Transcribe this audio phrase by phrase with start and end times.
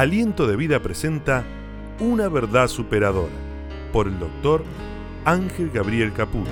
[0.00, 1.44] Aliento de Vida presenta
[1.98, 3.34] Una verdad superadora
[3.92, 4.64] por el doctor
[5.26, 6.50] Ángel Gabriel Caputo.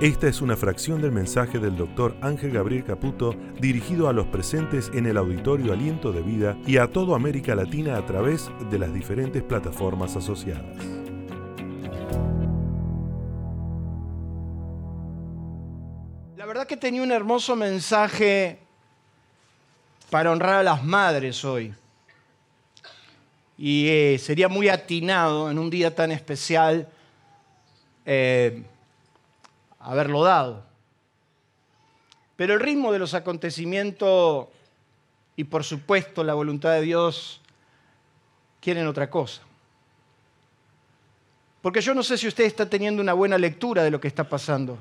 [0.00, 4.90] Esta es una fracción del mensaje del doctor Ángel Gabriel Caputo dirigido a los presentes
[4.94, 8.94] en el auditorio Aliento de Vida y a toda América Latina a través de las
[8.94, 10.74] diferentes plataformas asociadas.
[16.34, 18.65] La verdad que tenía un hermoso mensaje
[20.10, 21.74] para honrar a las madres hoy.
[23.58, 26.88] Y eh, sería muy atinado en un día tan especial
[28.04, 28.62] eh,
[29.80, 30.64] haberlo dado.
[32.36, 34.48] Pero el ritmo de los acontecimientos
[35.36, 37.40] y por supuesto la voluntad de Dios
[38.60, 39.42] quieren otra cosa.
[41.62, 44.28] Porque yo no sé si usted está teniendo una buena lectura de lo que está
[44.28, 44.78] pasando.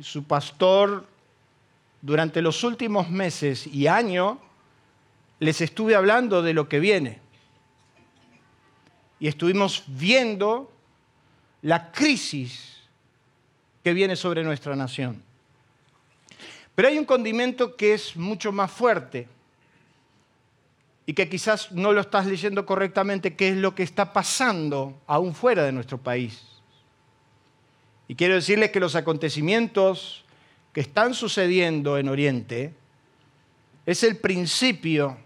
[0.00, 1.06] Su pastor
[2.02, 4.38] durante los últimos meses y años
[5.38, 7.20] les estuve hablando de lo que viene.
[9.18, 10.72] Y estuvimos viendo
[11.62, 12.76] la crisis
[13.82, 15.22] que viene sobre nuestra nación.
[16.74, 19.28] Pero hay un condimento que es mucho más fuerte
[21.06, 25.34] y que quizás no lo estás leyendo correctamente, que es lo que está pasando aún
[25.34, 26.42] fuera de nuestro país.
[28.08, 30.25] Y quiero decirles que los acontecimientos
[30.76, 32.74] que están sucediendo en Oriente
[33.86, 35.16] es el principio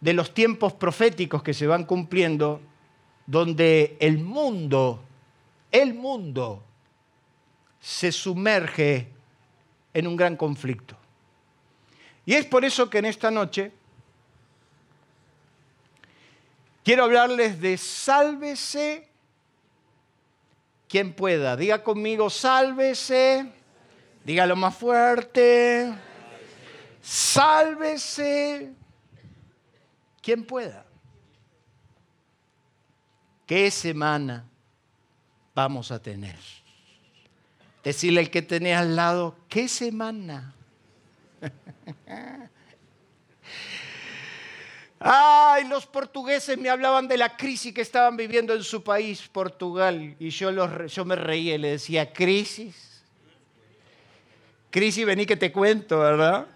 [0.00, 2.60] de los tiempos proféticos que se van cumpliendo,
[3.28, 5.04] donde el mundo,
[5.70, 6.64] el mundo,
[7.78, 9.06] se sumerge
[9.92, 10.96] en un gran conflicto.
[12.26, 13.70] Y es por eso que en esta noche
[16.82, 19.06] quiero hablarles de sálvese
[20.88, 21.56] quien pueda.
[21.56, 23.62] Diga conmigo, sálvese
[24.24, 25.92] Dígalo más fuerte.
[27.02, 28.72] Sálvese
[30.22, 30.86] quien pueda.
[33.46, 34.48] ¿Qué semana
[35.54, 36.38] vamos a tener?
[37.82, 40.54] Decirle al que tenés al lado, ¿qué semana?
[44.98, 50.16] Ay, los portugueses me hablaban de la crisis que estaban viviendo en su país, Portugal,
[50.18, 52.93] y yo, los, yo me reía y le decía, ¿crisis?
[54.74, 56.48] Crisis, vení que te cuento, ¿verdad?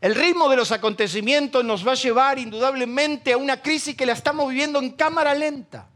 [0.00, 4.14] El ritmo de los acontecimientos nos va a llevar indudablemente a una crisis que la
[4.14, 5.88] estamos viviendo en cámara lenta.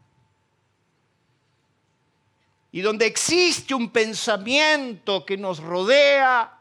[2.70, 6.56] Y donde existe un pensamiento que nos rodea,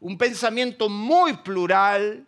[0.00, 2.26] un pensamiento muy plural,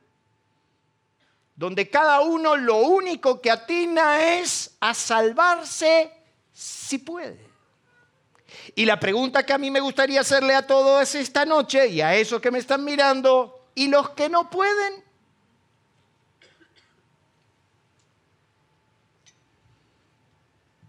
[1.54, 6.10] donde cada uno lo único que atina es a salvarse
[6.54, 7.49] si puede.
[8.80, 12.14] Y la pregunta que a mí me gustaría hacerle a todos esta noche y a
[12.14, 15.04] esos que me están mirando, ¿y los que no pueden?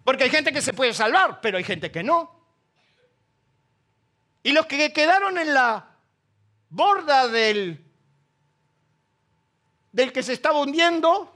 [0.05, 2.33] Porque hay gente que se puede salvar, pero hay gente que no.
[4.41, 5.97] Y los que quedaron en la
[6.69, 7.83] borda del,
[9.91, 11.29] del que se estaba hundiendo,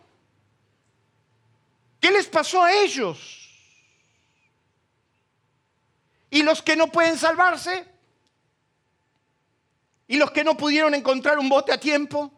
[2.00, 3.45] ¿qué les pasó a ellos?
[6.36, 7.86] ¿Y los que no pueden salvarse?
[10.06, 12.30] ¿Y los que no pudieron encontrar un bote a tiempo?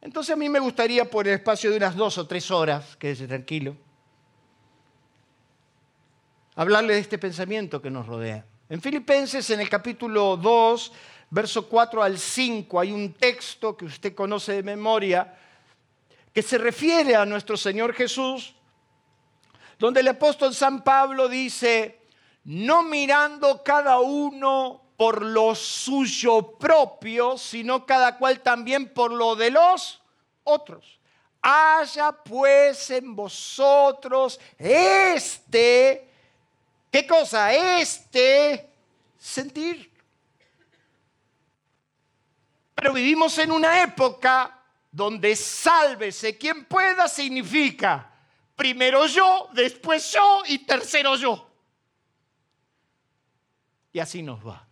[0.00, 3.26] Entonces a mí me gustaría por el espacio de unas dos o tres horas, quédese
[3.26, 3.76] tranquilo,
[6.54, 8.46] hablarle de este pensamiento que nos rodea.
[8.68, 10.92] En Filipenses, en el capítulo 2,
[11.30, 15.36] verso 4 al 5, hay un texto que usted conoce de memoria
[16.32, 18.54] que se refiere a nuestro Señor Jesús
[19.78, 22.00] donde el apóstol San Pablo dice,
[22.44, 29.50] no mirando cada uno por lo suyo propio, sino cada cual también por lo de
[29.50, 30.02] los
[30.42, 30.98] otros.
[31.40, 36.10] Haya pues en vosotros este,
[36.90, 37.52] ¿qué cosa?
[37.52, 38.68] Este
[39.16, 39.92] sentir.
[42.74, 44.58] Pero vivimos en una época
[44.90, 48.17] donde sálvese quien pueda significa
[48.58, 51.48] primero yo, después yo y tercero yo.
[53.92, 54.66] Y así nos va.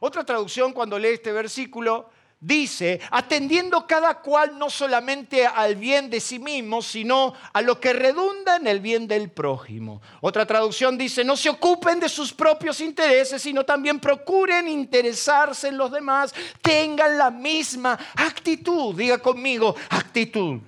[0.00, 6.20] Otra traducción cuando lee este versículo dice, atendiendo cada cual no solamente al bien de
[6.20, 10.00] sí mismo, sino a lo que redunda en el bien del prójimo.
[10.22, 15.76] Otra traducción dice, no se ocupen de sus propios intereses, sino también procuren interesarse en
[15.76, 20.60] los demás, tengan la misma actitud, diga conmigo, actitud.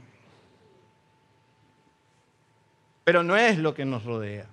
[3.06, 4.46] Pero no es lo que nos rodea.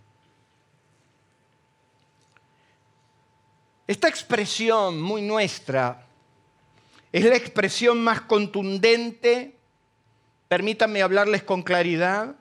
[3.88, 6.06] Esta expresión muy nuestra
[7.12, 9.56] es la expresión más contundente,
[10.48, 12.36] permítanme hablarles con claridad,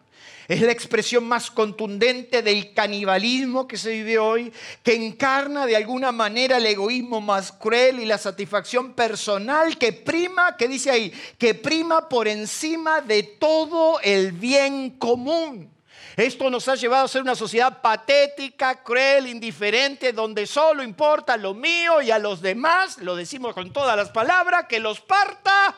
[0.49, 6.13] es la expresión más contundente del canibalismo que se vive hoy, que encarna de alguna
[6.13, 11.55] manera el egoísmo más cruel y la satisfacción personal que prima, que dice ahí, que
[11.55, 15.72] prima por encima de todo el bien común.
[16.17, 21.55] Esto nos ha llevado a ser una sociedad patética, cruel, indiferente, donde solo importa lo
[21.55, 25.75] mío y a los demás, lo decimos con todas las palabras, que los parta.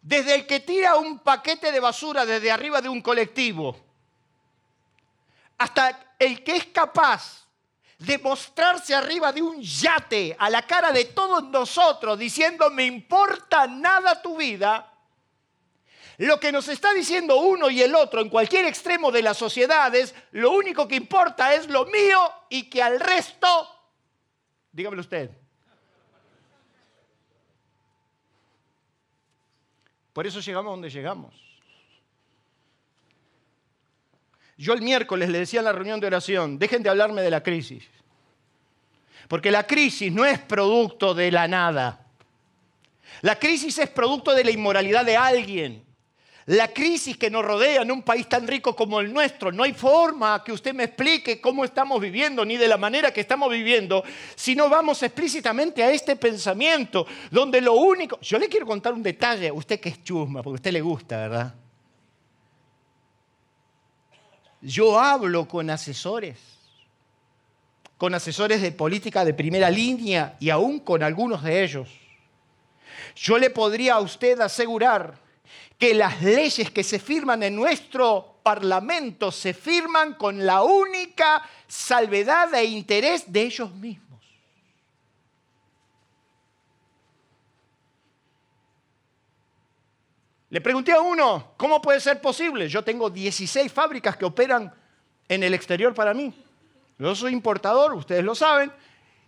[0.00, 3.76] Desde el que tira un paquete de basura desde arriba de un colectivo,
[5.58, 7.46] hasta el que es capaz
[7.98, 13.68] de mostrarse arriba de un yate a la cara de todos nosotros diciendo me importa
[13.68, 14.91] nada tu vida,
[16.22, 19.92] lo que nos está diciendo uno y el otro en cualquier extremo de la sociedad
[19.94, 23.48] es lo único que importa es lo mío y que al resto,
[24.70, 25.30] dígamelo usted,
[30.12, 31.34] Por eso llegamos a donde llegamos.
[34.58, 37.42] Yo el miércoles le decía en la reunión de oración, dejen de hablarme de la
[37.42, 37.88] crisis.
[39.26, 42.06] Porque la crisis no es producto de la nada.
[43.22, 45.91] La crisis es producto de la inmoralidad de alguien.
[46.46, 49.72] La crisis que nos rodea en un país tan rico como el nuestro, no hay
[49.72, 54.02] forma que usted me explique cómo estamos viviendo ni de la manera que estamos viviendo,
[54.34, 58.18] si no vamos explícitamente a este pensamiento, donde lo único...
[58.20, 61.16] Yo le quiero contar un detalle, usted que es chusma, porque a usted le gusta,
[61.16, 61.54] ¿verdad?
[64.60, 66.38] Yo hablo con asesores,
[67.96, 71.88] con asesores de política de primera línea y aún con algunos de ellos.
[73.14, 75.22] Yo le podría a usted asegurar
[75.82, 82.54] que las leyes que se firman en nuestro Parlamento se firman con la única salvedad
[82.54, 84.20] e interés de ellos mismos.
[90.50, 92.68] Le pregunté a uno, ¿cómo puede ser posible?
[92.68, 94.72] Yo tengo 16 fábricas que operan
[95.26, 96.32] en el exterior para mí.
[96.96, 98.70] Yo soy importador, ustedes lo saben,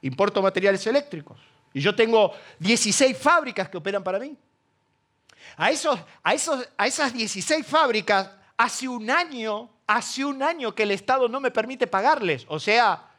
[0.03, 1.37] importo materiales eléctricos.
[1.73, 4.37] Y yo tengo 16 fábricas que operan para mí.
[5.57, 10.85] A, esos, a, esos, a esas 16 fábricas, hace un año, hace un año que
[10.85, 12.45] el Estado no me permite pagarles.
[12.49, 13.11] O sea,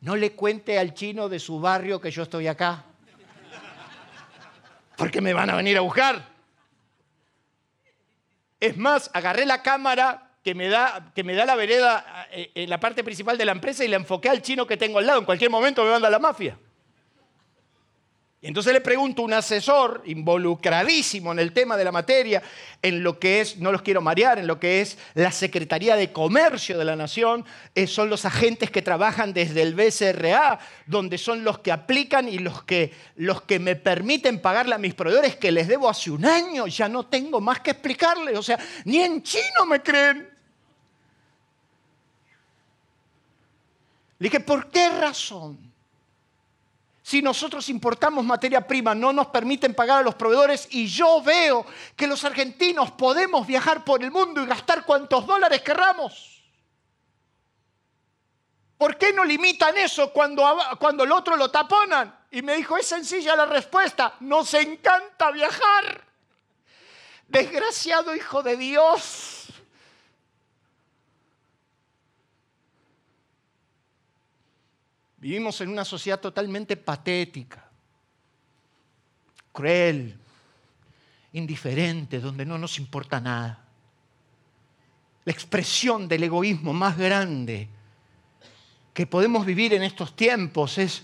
[0.00, 2.84] no le cuente al chino de su barrio que yo estoy acá.
[4.96, 6.28] Porque me van a venir a buscar.
[8.58, 12.70] Es más, agarré la cámara que me da, que me da la vereda eh, en
[12.70, 15.18] la parte principal de la empresa y la enfoqué al chino que tengo al lado.
[15.18, 16.58] En cualquier momento me manda la mafia.
[18.46, 22.40] Entonces le pregunto a un asesor involucradísimo en el tema de la materia,
[22.80, 26.12] en lo que es, no los quiero marear, en lo que es la Secretaría de
[26.12, 27.44] Comercio de la Nación,
[27.74, 32.38] eh, son los agentes que trabajan desde el BCRA, donde son los que aplican y
[32.38, 36.24] los que, los que me permiten pagarle a mis proveedores que les debo hace un
[36.24, 40.18] año, ya no tengo más que explicarles, o sea, ni en chino me creen.
[44.18, 45.75] Le dije, ¿por qué razón?
[47.06, 51.64] Si nosotros importamos materia prima, no nos permiten pagar a los proveedores y yo veo
[51.94, 56.42] que los argentinos podemos viajar por el mundo y gastar cuantos dólares querramos.
[58.76, 60.44] ¿Por qué no limitan eso cuando,
[60.80, 62.12] cuando el otro lo taponan?
[62.32, 66.04] Y me dijo, es sencilla la respuesta, nos encanta viajar.
[67.28, 69.35] Desgraciado hijo de Dios.
[75.26, 77.68] Vivimos en una sociedad totalmente patética,
[79.50, 80.16] cruel,
[81.32, 83.58] indiferente, donde no nos importa nada.
[85.24, 87.68] La expresión del egoísmo más grande
[88.94, 91.02] que podemos vivir en estos tiempos es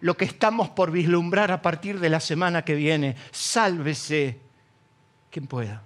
[0.00, 3.14] lo que estamos por vislumbrar a partir de la semana que viene.
[3.30, 4.40] Sálvese
[5.30, 5.80] quien pueda.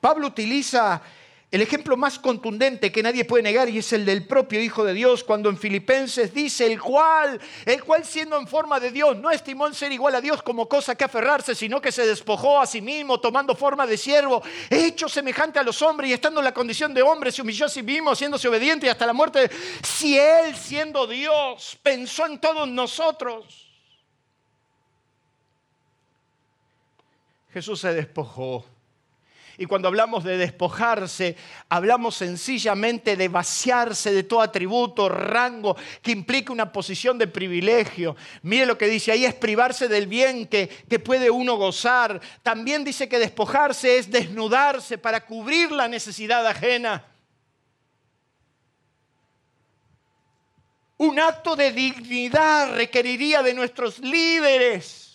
[0.00, 1.02] Pablo utiliza
[1.52, 4.92] el ejemplo más contundente que nadie puede negar y es el del propio Hijo de
[4.92, 9.30] Dios cuando en Filipenses dice el cual, el cual siendo en forma de Dios no
[9.30, 12.66] estimó en ser igual a Dios como cosa que aferrarse, sino que se despojó a
[12.66, 16.54] sí mismo tomando forma de siervo, hecho semejante a los hombres y estando en la
[16.54, 19.48] condición de hombre se humilló a sí mismo haciéndose obediente hasta la muerte.
[19.82, 23.70] Si Él siendo Dios pensó en todos nosotros,
[27.52, 28.66] Jesús se despojó
[29.58, 31.36] y cuando hablamos de despojarse,
[31.68, 38.16] hablamos sencillamente de vaciarse de todo atributo, rango que implique una posición de privilegio.
[38.42, 42.20] Mire lo que dice ahí, es privarse del bien que, que puede uno gozar.
[42.42, 47.04] También dice que despojarse es desnudarse para cubrir la necesidad ajena.
[50.98, 55.05] Un acto de dignidad requeriría de nuestros líderes,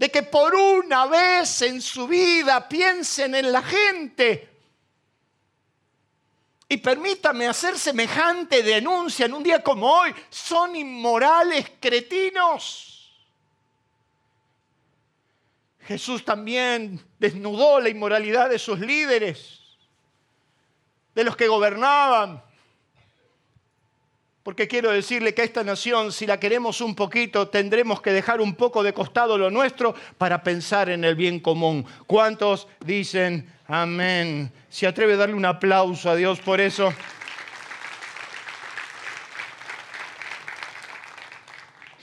[0.00, 4.48] de que por una vez en su vida piensen en la gente.
[6.66, 10.14] Y permítame hacer semejante denuncia en un día como hoy.
[10.30, 13.12] Son inmorales cretinos.
[15.80, 19.60] Jesús también desnudó la inmoralidad de sus líderes,
[21.14, 22.42] de los que gobernaban.
[24.42, 28.40] Porque quiero decirle que a esta nación, si la queremos un poquito, tendremos que dejar
[28.40, 31.84] un poco de costado lo nuestro para pensar en el bien común.
[32.06, 34.50] ¿Cuántos dicen amén?
[34.70, 36.90] Se atreve a darle un aplauso a Dios por eso.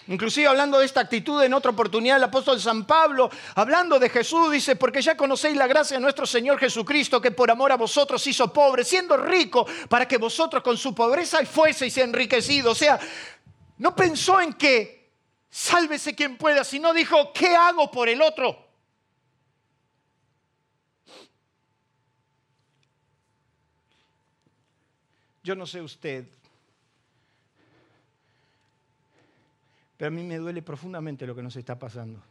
[0.08, 4.50] Inclusive hablando de esta actitud en otra oportunidad, el apóstol San Pablo, hablando de Jesús,
[4.52, 8.26] dice, porque ya conocéis la gracia de nuestro Señor Jesucristo, que por amor a vosotros
[8.26, 12.72] hizo pobre, siendo rico, para que vosotros con su pobreza fueseis enriquecidos.
[12.72, 12.98] O sea,
[13.80, 15.12] no pensó en que
[15.50, 18.66] sálvese quien pueda, sino dijo, ¿qué hago por el otro?
[25.44, 26.28] Yo no sé usted,
[29.98, 32.22] Pero a mí me duele profundamente lo que nos está pasando.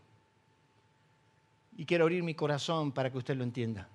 [1.77, 3.89] Y quiero abrir mi corazón para que usted lo entienda.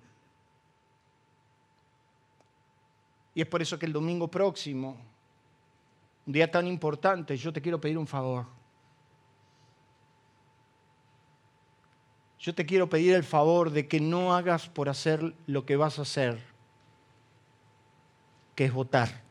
[3.34, 4.96] Y es por eso que el domingo próximo,
[6.26, 8.46] un día tan importante, yo te quiero pedir un favor.
[12.38, 15.98] Yo te quiero pedir el favor de que no hagas por hacer lo que vas
[15.98, 16.42] a hacer,
[18.54, 19.22] que es votar.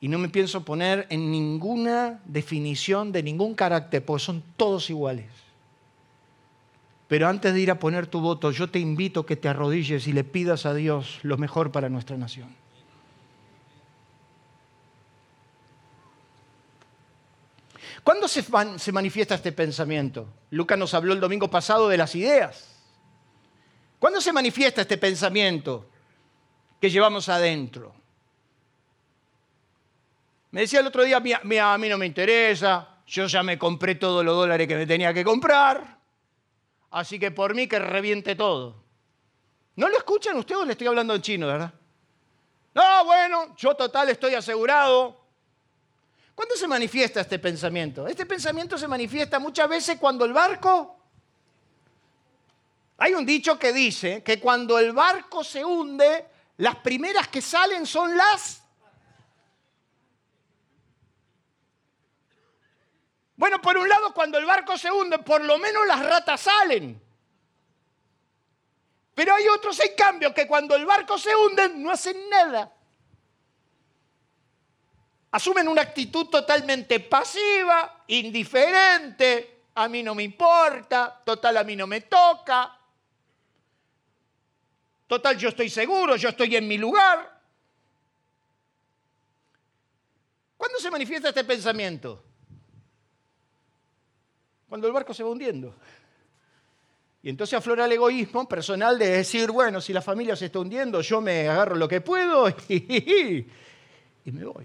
[0.00, 5.30] Y no me pienso poner en ninguna definición de ningún carácter, porque son todos iguales.
[7.08, 10.06] Pero antes de ir a poner tu voto, yo te invito a que te arrodilles
[10.06, 12.48] y le pidas a Dios lo mejor para nuestra nación.
[18.06, 20.28] ¿Cuándo se, manifiesta este pensamiento?
[20.50, 22.68] Lucas nos habló el domingo pasado de las ideas.
[23.98, 25.88] ¿Cuándo se manifiesta este pensamiento
[26.80, 27.92] que llevamos adentro?
[30.56, 34.24] Me decía el otro día, a mí no me interesa, yo ya me compré todos
[34.24, 35.98] los dólares que me tenía que comprar,
[36.92, 38.82] así que por mí que reviente todo.
[39.74, 41.74] ¿No lo escuchan ustedes le estoy hablando en chino, verdad?
[42.74, 45.20] No, bueno, yo total estoy asegurado.
[46.34, 48.06] ¿Cuándo se manifiesta este pensamiento?
[48.06, 50.96] Este pensamiento se manifiesta muchas veces cuando el barco...
[52.96, 56.24] Hay un dicho que dice que cuando el barco se hunde,
[56.56, 58.62] las primeras que salen son las
[63.36, 67.00] Bueno, por un lado, cuando el barco se hunde, por lo menos las ratas salen.
[69.14, 72.72] Pero hay otros, en cambio, que cuando el barco se hunde, no hacen nada.
[75.30, 81.86] Asumen una actitud totalmente pasiva, indiferente, a mí no me importa, total a mí no
[81.86, 82.78] me toca,
[85.06, 87.38] total yo estoy seguro, yo estoy en mi lugar.
[90.56, 92.24] ¿Cuándo se manifiesta este pensamiento?
[94.68, 95.74] Cuando el barco se va hundiendo.
[97.22, 101.00] Y entonces aflora el egoísmo personal de decir, bueno, si la familia se está hundiendo,
[101.00, 103.44] yo me agarro lo que puedo y,
[104.26, 104.64] me voy.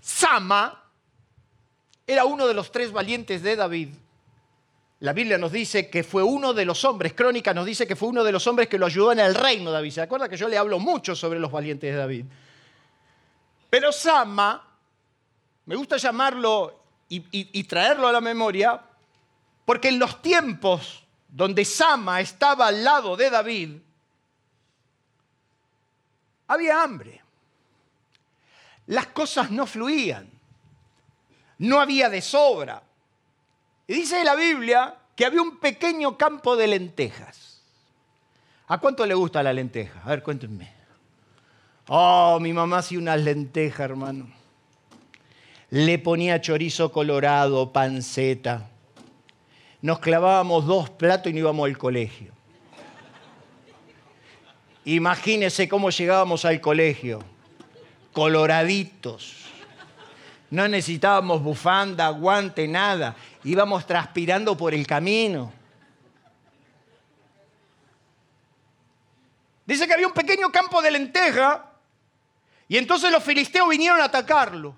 [0.00, 0.84] Sama
[2.06, 3.88] era uno de los tres valientes de David.
[5.00, 8.08] La Biblia nos dice que fue uno de los hombres, Crónica nos dice que fue
[8.08, 9.90] uno de los hombres que lo ayudó en el reino de David.
[9.90, 12.24] ¿Se acuerda que yo le hablo mucho sobre los valientes de David?
[13.68, 14.64] Pero Sama,
[15.64, 18.80] me gusta llamarlo y, traerlo a la memoria,
[19.64, 23.76] porque en los tiempos donde Sama estaba al lado de David,
[26.48, 27.22] había hambre.
[28.86, 30.30] Las cosas no fluían.
[31.58, 32.82] No había de sobra.
[33.86, 37.62] Y dice la Biblia que había un pequeño campo de lentejas.
[38.68, 40.02] ¿A cuánto le gusta la lenteja?
[40.04, 40.72] A ver, cuéntenme.
[41.88, 44.35] Oh, mi mamá hacía unas lentejas, hermano
[45.70, 48.68] le ponía chorizo colorado, panceta.
[49.82, 52.32] Nos clavábamos dos platos y no íbamos al colegio.
[54.84, 57.20] Imagínese cómo llegábamos al colegio,
[58.12, 59.46] coloraditos.
[60.50, 63.16] No necesitábamos bufanda, guante, nada.
[63.42, 65.52] Íbamos transpirando por el camino.
[69.66, 71.72] Dice que había un pequeño campo de lenteja
[72.68, 74.76] y entonces los filisteos vinieron a atacarlo.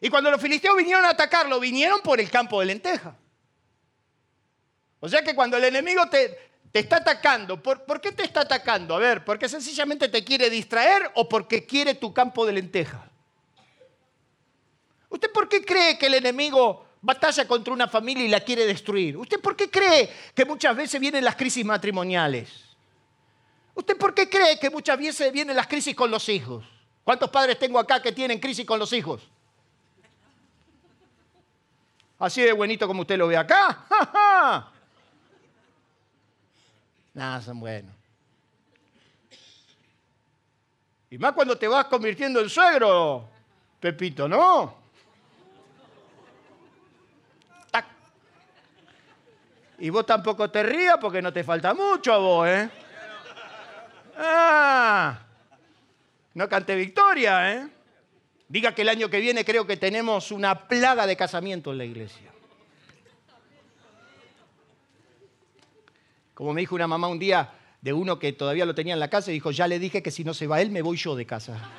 [0.00, 3.16] Y cuando los filisteos vinieron a atacarlo, vinieron por el campo de lenteja.
[5.00, 6.38] O sea que cuando el enemigo te,
[6.72, 7.62] te está atacando.
[7.62, 8.94] ¿Por, ¿Por, qué te está atacando?
[8.94, 13.02] A ver, ¿porque sencillamente te quiere distraer o porque quiere tu campo de lentejas?
[15.08, 19.16] ¿Usted por qué cree que el enemigo batalla contra una familia y la quiere destruir?
[19.16, 22.50] ¿Usted por qué cree que muchas veces vienen las crisis matrimoniales?
[23.74, 26.64] ¿Usted por qué cree que muchas veces vienen las crisis con los hijos?
[27.04, 29.22] ¿Cuántos padres tengo acá que tienen crisis con los hijos?
[32.18, 33.84] Así de buenito como usted lo ve acá.
[37.14, 37.94] Nada, son buenos.
[41.10, 43.28] Y más cuando te vas convirtiendo en suegro,
[43.80, 44.86] Pepito, ¿no?
[49.78, 52.70] Y vos tampoco te rías porque no te falta mucho a vos, ¿eh?
[54.16, 55.18] Ah,
[56.32, 57.68] no cante victoria, ¿eh?
[58.48, 61.84] Diga que el año que viene creo que tenemos una plaga de casamiento en la
[61.84, 62.30] iglesia.
[66.34, 67.50] Como me dijo una mamá un día
[67.80, 70.10] de uno que todavía lo tenía en la casa y dijo, ya le dije que
[70.10, 71.70] si no se va él, me voy yo de casa.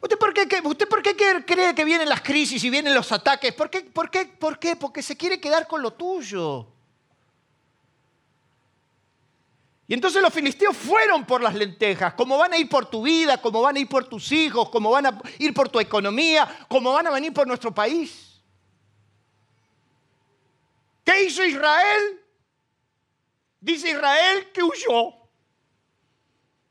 [0.00, 3.54] ¿Usted por qué, usted por cree que vienen las crisis y vienen los ataques?
[3.54, 4.74] ¿Por qué, por, qué, ¿Por qué?
[4.74, 6.66] Porque se quiere quedar con lo tuyo.
[9.92, 13.36] Y entonces los filisteos fueron por las lentejas, como van a ir por tu vida,
[13.36, 16.94] como van a ir por tus hijos, como van a ir por tu economía, como
[16.94, 18.42] van a venir por nuestro país.
[21.04, 22.24] ¿Qué hizo Israel?
[23.60, 25.12] Dice Israel que huyó.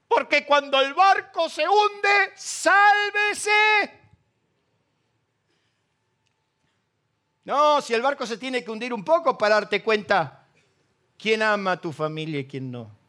[0.07, 3.51] Porque cuando el barco se hunde, sálvese.
[7.43, 10.47] No, si el barco se tiene que hundir un poco para darte cuenta
[11.19, 12.99] quién ama a tu familia y quién no.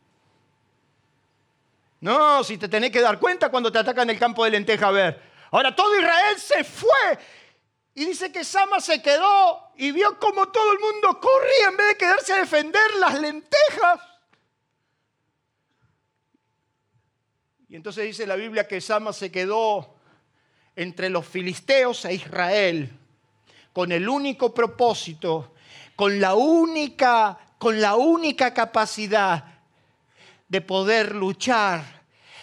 [2.03, 4.91] No, si te tenés que dar cuenta cuando te atacan el campo de lenteja, a
[4.91, 5.23] ver.
[5.53, 7.19] Ahora todo Israel se fue.
[7.95, 11.89] Y dice que Sama se quedó y vio como todo el mundo corría en vez
[11.91, 14.01] de quedarse a defender las lentejas.
[17.69, 19.95] Y entonces dice la Biblia que Sama se quedó
[20.75, 22.91] entre los filisteos e Israel
[23.73, 25.55] con el único propósito,
[25.95, 29.52] con la única, con la única capacidad
[30.53, 31.83] de poder luchar,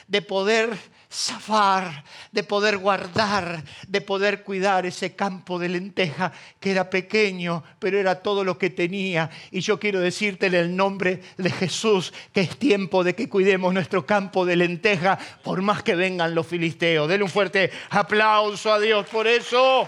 [0.08, 0.76] de poder
[1.12, 8.00] zafar, de poder guardar, de poder cuidar ese campo de lenteja que era pequeño, pero
[8.00, 9.30] era todo lo que tenía.
[9.52, 13.76] Y yo quiero decirte en el nombre de Jesús que es tiempo de que cuidemos
[13.76, 17.08] nuestro campo de lenteja por más que vengan los filisteos.
[17.08, 19.88] Denle un fuerte aplauso a Dios por eso.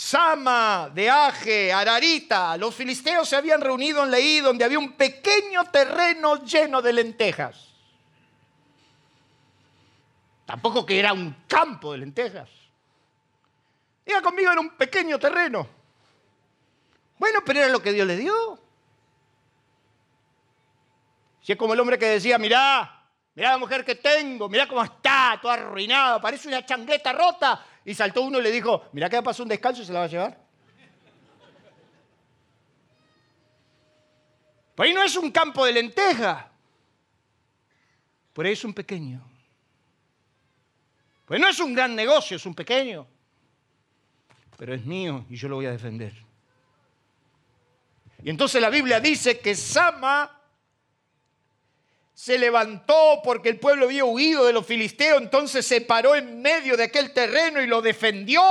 [0.00, 5.64] Sama, de Aje, Ararita, los filisteos se habían reunido en Leí donde había un pequeño
[5.64, 7.68] terreno lleno de lentejas.
[10.46, 12.48] Tampoco que era un campo de lentejas.
[14.06, 15.68] Diga conmigo, era un pequeño terreno.
[17.18, 18.58] Bueno, pero era lo que Dios le dio.
[21.42, 24.82] Si es como el hombre que decía, mirá, mirá la mujer que tengo, mirá cómo
[24.82, 27.66] está, toda arruinada, parece una changleta rota.
[27.84, 30.04] Y saltó uno y le dijo, mira que pasó un descalzo y se la va
[30.04, 30.38] a llevar.
[34.74, 36.50] Pues ahí no es un campo de lenteja.
[38.32, 39.22] Por ahí es un pequeño.
[41.26, 43.06] Pues no es un gran negocio, es un pequeño.
[44.56, 46.14] Pero es mío y yo lo voy a defender.
[48.22, 50.39] Y entonces la Biblia dice que Sama
[52.20, 56.76] se levantó porque el pueblo había huido de los filisteos, entonces se paró en medio
[56.76, 58.42] de aquel terreno y lo defendió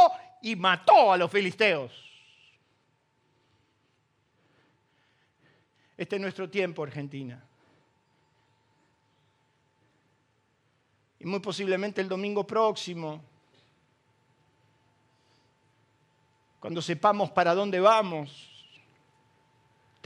[0.41, 1.91] y mató a los filisteos.
[5.95, 7.45] Este es nuestro tiempo, Argentina.
[11.19, 13.23] Y muy posiblemente el domingo próximo,
[16.59, 18.48] cuando sepamos para dónde vamos,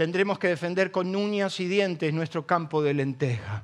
[0.04, 3.64] tendremos que defender con uñas y dientes nuestro campo de lenteja.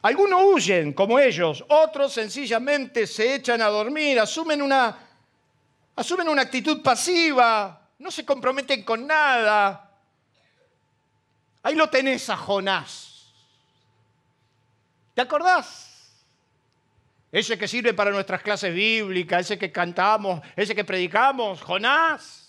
[0.00, 4.96] Algunos huyen como ellos, otros sencillamente se echan a dormir, asumen una,
[5.94, 9.90] asumen una actitud pasiva, no se comprometen con nada.
[11.62, 13.34] Ahí lo tenés a Jonás.
[15.12, 16.24] ¿Te acordás?
[17.30, 22.41] Ese que sirve para nuestras clases bíblicas, ese que cantamos, ese que predicamos, Jonás.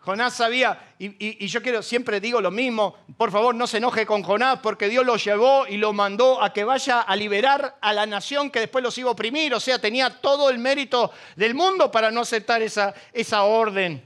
[0.00, 4.22] Jonás sabía, y, yo quiero, siempre digo lo mismo, por favor no se enoje con
[4.22, 8.06] Jonás porque Dios lo llevó y lo mandó a que vaya a liberar a la
[8.06, 11.90] nación que después los iba a oprimir, o sea, tenía todo el mérito del mundo
[11.90, 12.94] para no aceptar esa,
[13.42, 14.02] orden.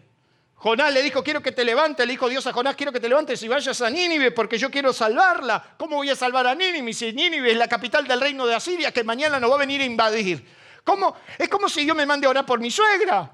[0.56, 3.08] Jonás le dijo, quiero que te levantes, le dijo Dios a Jonás, quiero que te
[3.08, 5.76] levantes y vayas a Nínive porque yo quiero salvarla.
[5.76, 8.90] ¿Cómo voy a salvar a Nínive si Nínive es la capital del reino de Asiria
[8.90, 10.44] que mañana nos va a venir a invadir?
[10.82, 11.14] ¿Cómo?
[11.38, 13.30] Es como si yo me mande a orar por mi suegra.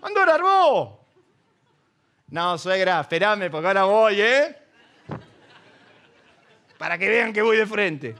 [0.00, 1.01] Mando a orar vos.
[2.32, 4.56] No, suegra, espérame, porque ahora voy, ¿eh?
[6.78, 8.14] Para que vean que voy de frente.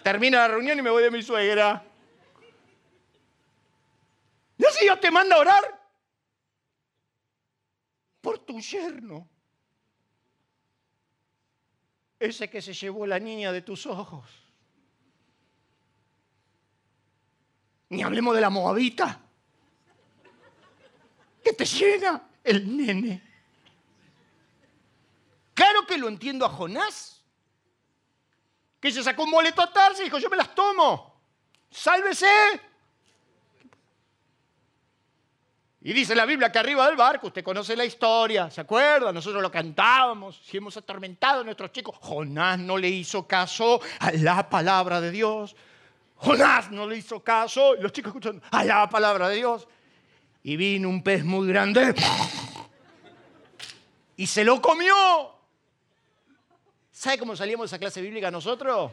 [0.00, 1.84] Termina la reunión y me voy de mi suegra.
[4.58, 5.80] ¿No si Dios te manda a orar?
[8.20, 9.28] Por tu yerno.
[12.20, 14.24] Ese que se llevó la niña de tus ojos.
[17.88, 19.20] Ni hablemos de la moabita.
[21.42, 23.31] Que te llena el nene.
[25.62, 27.22] Claro que lo entiendo a Jonás.
[28.80, 31.22] Que se sacó un boleto a Tarsi y dijo, yo me las tomo.
[31.70, 32.26] Sálvese.
[35.82, 39.12] Y dice la Biblia que arriba del barco, usted conoce la historia, ¿se acuerda?
[39.12, 41.96] Nosotros lo cantábamos, si hemos atormentado a nuestros chicos.
[42.00, 45.54] Jonás no le hizo caso a la palabra de Dios.
[46.16, 47.76] Jonás no le hizo caso.
[47.76, 49.68] Y los chicos escuchando, a la palabra de Dios.
[50.42, 51.94] Y vino un pez muy grande
[54.16, 55.41] y se lo comió.
[57.02, 58.92] ¿Sabe cómo salíamos de esa clase bíblica nosotros?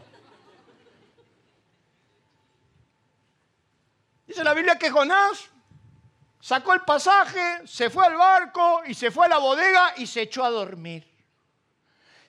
[4.26, 5.48] Dice la Biblia que Jonás
[6.42, 10.24] sacó el pasaje, se fue al barco y se fue a la bodega y se
[10.24, 11.08] echó a dormir.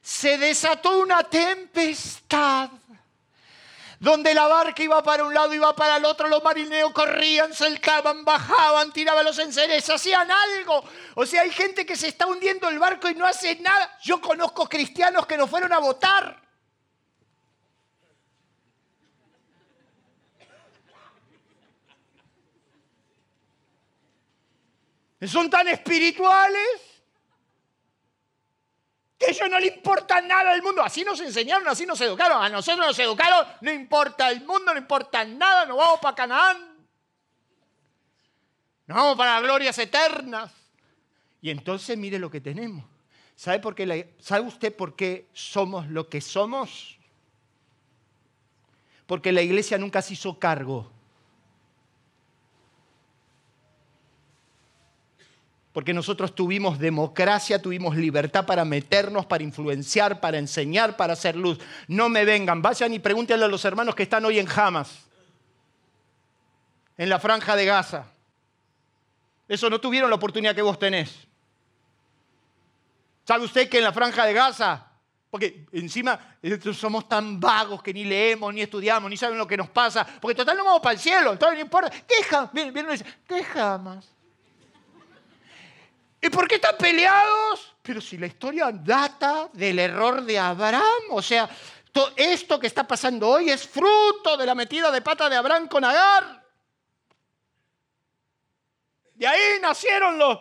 [0.03, 2.69] Se desató una tempestad
[4.01, 8.25] donde la barca iba para un lado, iba para el otro, los marineros corrían, saltaban,
[8.25, 10.83] bajaban, tiraban los enseres, hacían algo.
[11.17, 13.99] O sea, hay gente que se está hundiendo el barco y no hace nada.
[14.03, 16.41] Yo conozco cristianos que no fueron a votar.
[25.27, 26.90] Son tan espirituales
[29.21, 30.83] que ellos no le importa nada del mundo.
[30.83, 32.43] Así nos enseñaron, así nos educaron.
[32.43, 36.89] A nosotros nos educaron, no importa el mundo, no importa nada, nos vamos para Canaán.
[38.87, 40.51] Nos vamos para glorias eternas.
[41.43, 42.83] Y entonces mire lo que tenemos.
[43.37, 46.99] ¿Sabe, por qué ¿Sabe usted por qué somos lo que somos?
[49.07, 50.91] Porque la iglesia nunca se hizo cargo
[55.73, 61.59] porque nosotros tuvimos democracia, tuvimos libertad para meternos, para influenciar, para enseñar, para hacer luz.
[61.87, 65.07] No me vengan, vayan y pregúntenle a los hermanos que están hoy en Hamas,
[66.97, 68.07] en la franja de Gaza.
[69.47, 71.27] Eso no tuvieron la oportunidad que vos tenés.
[73.25, 74.87] ¿Sabe usted que en la franja de Gaza,
[75.31, 76.19] porque encima
[76.75, 80.35] somos tan vagos que ni leemos, ni estudiamos, ni saben lo que nos pasa, porque
[80.35, 81.91] total no vamos para el cielo, entonces no importa.
[81.91, 82.51] ¿Qué Hamas?
[82.53, 84.20] dice, ¿qué Hamas?
[86.23, 87.75] ¿Y por qué están peleados?
[87.83, 91.49] Pero si la historia data del error de Abraham, o sea,
[92.17, 95.85] esto que está pasando hoy es fruto de la metida de pata de Abraham con
[95.85, 96.45] Agar.
[99.15, 100.39] De ahí nacieron los,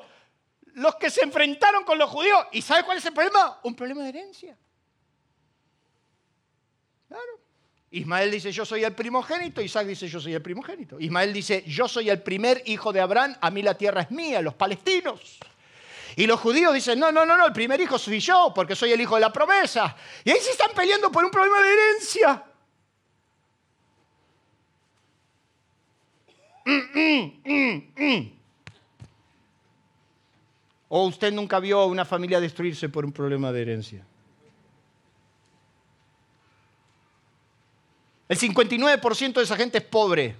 [0.75, 2.45] los que se enfrentaron con los judíos.
[2.51, 3.59] ¿Y sabe cuál es el problema?
[3.63, 4.57] Un problema de herencia.
[7.07, 7.39] Claro.
[7.91, 9.61] Ismael dice, yo soy el primogénito.
[9.61, 10.99] Isaac dice, yo soy el primogénito.
[10.99, 13.35] Ismael dice, yo soy el primer hijo de Abraham.
[13.41, 15.39] A mí la tierra es mía, los palestinos.
[16.15, 18.91] Y los judíos dicen, no, no, no, no, el primer hijo soy yo, porque soy
[18.91, 19.95] el hijo de la promesa.
[20.23, 22.43] Y ahí se están peleando por un problema de herencia.
[30.87, 34.05] ¿O usted nunca vio a una familia destruirse por un problema de herencia?
[38.27, 40.35] El 59% de esa gente es pobre.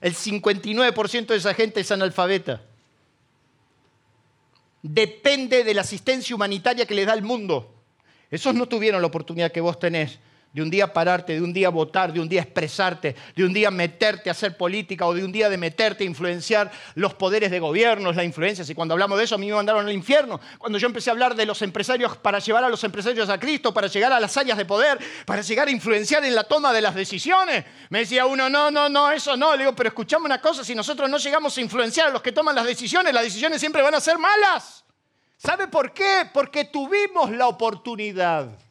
[0.00, 2.62] El 59% de esa gente es analfabeta
[4.84, 7.74] depende de la asistencia humanitaria que le da el mundo.
[8.30, 10.18] Esos no tuvieron la oportunidad que vos tenés
[10.54, 13.72] de un día pararte, de un día votar, de un día expresarte, de un día
[13.72, 17.58] meterte a hacer política o de un día de meterte a influenciar los poderes de
[17.58, 18.64] gobierno, la influencia.
[18.68, 20.40] Y cuando hablamos de eso, a mí me mandaron al infierno.
[20.56, 23.74] Cuando yo empecé a hablar de los empresarios para llevar a los empresarios a Cristo,
[23.74, 26.82] para llegar a las áreas de poder, para llegar a influenciar en la toma de
[26.82, 29.56] las decisiones, me decía uno, no, no, no, eso no.
[29.56, 32.30] Le digo, pero escuchame una cosa, si nosotros no llegamos a influenciar a los que
[32.30, 34.84] toman las decisiones, las decisiones siempre van a ser malas.
[35.36, 36.30] ¿Sabe por qué?
[36.32, 38.63] Porque tuvimos la oportunidad.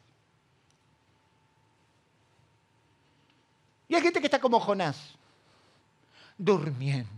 [3.88, 5.14] Y hay gente que está como Jonás,
[6.38, 7.10] durmiendo.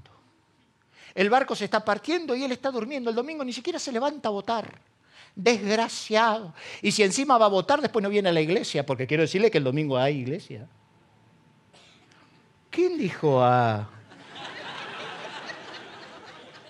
[1.14, 3.11] El barco se está partiendo y él está durmiendo.
[3.11, 4.81] El domingo ni siquiera se levanta a votar.
[5.35, 6.52] Desgraciado.
[6.83, 9.50] Y si encima va a votar, después no viene a la iglesia, porque quiero decirle
[9.50, 10.68] que el domingo hay iglesia.
[12.70, 13.88] ¿Quién dijo a...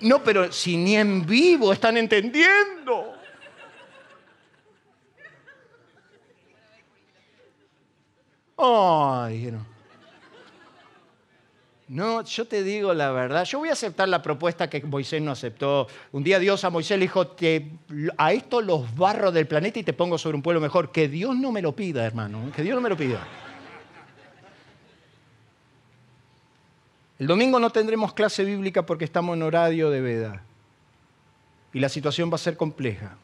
[0.00, 3.14] No, pero si ni en vivo están entendiendo.
[8.56, 9.75] Ay, no.
[11.88, 13.44] No, yo te digo la verdad.
[13.44, 15.87] Yo voy a aceptar la propuesta que Moisés no aceptó.
[16.11, 17.37] Un día Dios a Moisés le dijo,
[18.18, 20.90] a esto los barro del planeta y te pongo sobre un pueblo mejor.
[20.90, 22.51] Que Dios no me lo pida, hermano.
[22.55, 23.25] Que Dios no me lo pida.
[27.20, 30.42] El domingo no tendremos clase bíblica porque estamos en horario de veda.
[31.72, 33.16] Y la situación va a ser compleja.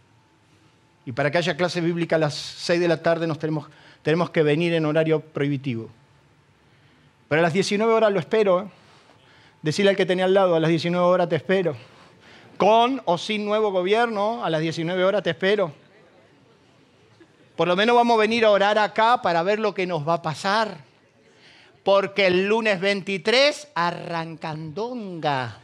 [1.04, 3.68] Y para que haya clase bíblica a las 6 de la tarde nos tenemos,
[4.02, 5.90] tenemos que venir en horario prohibitivo.
[7.32, 8.60] Pero a las 19 horas lo espero.
[8.60, 8.64] ¿eh?
[9.62, 11.74] Decirle al que tenía al lado, a las 19 horas te espero.
[12.58, 15.72] Con o sin nuevo gobierno, a las 19 horas te espero.
[17.56, 20.12] Por lo menos vamos a venir a orar acá para ver lo que nos va
[20.12, 20.76] a pasar.
[21.82, 25.58] Porque el lunes 23 arrancandonga.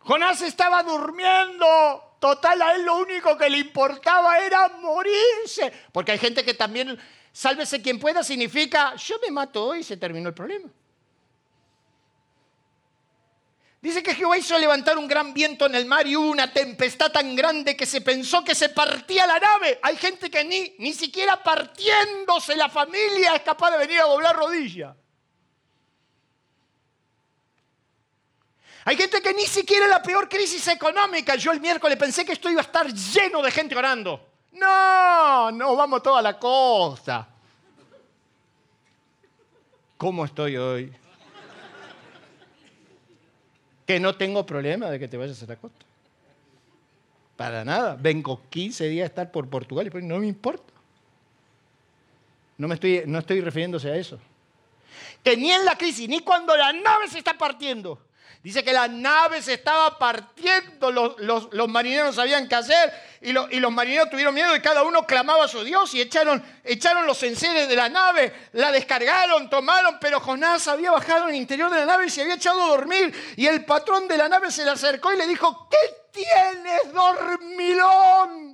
[0.00, 2.11] Jonás estaba durmiendo.
[2.22, 5.72] Total, a él lo único que le importaba era morirse.
[5.90, 6.96] Porque hay gente que también,
[7.32, 10.68] sálvese quien pueda, significa, yo me mato hoy y se terminó el problema.
[13.80, 17.10] Dice que Jehová hizo levantar un gran viento en el mar y hubo una tempestad
[17.10, 19.80] tan grande que se pensó que se partía la nave.
[19.82, 24.36] Hay gente que ni, ni siquiera partiéndose la familia es capaz de venir a doblar
[24.36, 24.94] rodillas.
[28.84, 31.36] Hay gente que ni siquiera la peor crisis económica.
[31.36, 34.28] Yo el miércoles pensé que esto iba a estar lleno de gente orando.
[34.52, 37.28] No, no, vamos toda la costa.
[39.96, 40.92] ¿Cómo estoy hoy?
[43.86, 45.86] Que no tengo problema de que te vayas a la costa.
[47.36, 47.96] Para nada.
[47.98, 50.72] Vengo 15 días a estar por Portugal y no me importa.
[52.58, 54.18] No, me estoy, no estoy refiriéndose a eso.
[55.22, 57.98] Que ni en la crisis, ni cuando la nave se está partiendo,
[58.42, 64.10] Dice que la nave se estaba partiendo, los, marineros sabían qué hacer y, los marineros
[64.10, 66.42] tuvieron miedo y cada uno clamaba a su Dios y echaron,
[67.06, 71.78] los enseres de la nave, la descargaron, tomaron, pero Jonás había bajado el interior de
[71.78, 74.64] la nave y se había echado a dormir y el patrón de la nave se
[74.64, 78.51] le acercó y le dijo, ¿qué tienes, dormilón?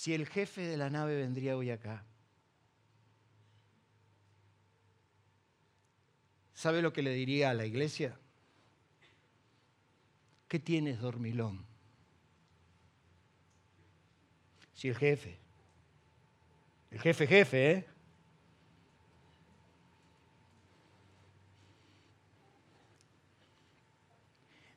[0.00, 2.02] Si el jefe de la nave vendría hoy acá,
[6.54, 8.18] ¿sabe lo que le diría a la iglesia?
[10.48, 11.66] ¿Qué tienes, dormilón?
[14.72, 15.36] Si el jefe,
[16.92, 17.86] el jefe jefe, ¿eh?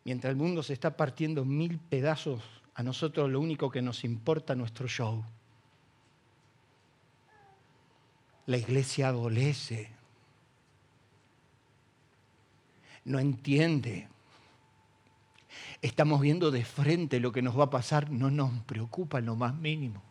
[0.04, 4.54] Mientras el mundo se está partiendo mil pedazos a nosotros lo único que nos importa
[4.54, 5.24] es nuestro show.
[8.46, 9.90] La iglesia adolece.
[13.06, 14.08] No entiende.
[15.82, 18.10] Estamos viendo de frente lo que nos va a pasar.
[18.10, 20.02] No nos preocupa lo más mínimo.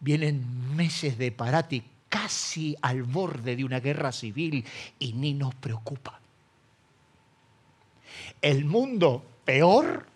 [0.00, 4.64] Vienen meses de parate casi al borde de una guerra civil
[4.98, 6.20] y ni nos preocupa.
[8.40, 10.06] El mundo peor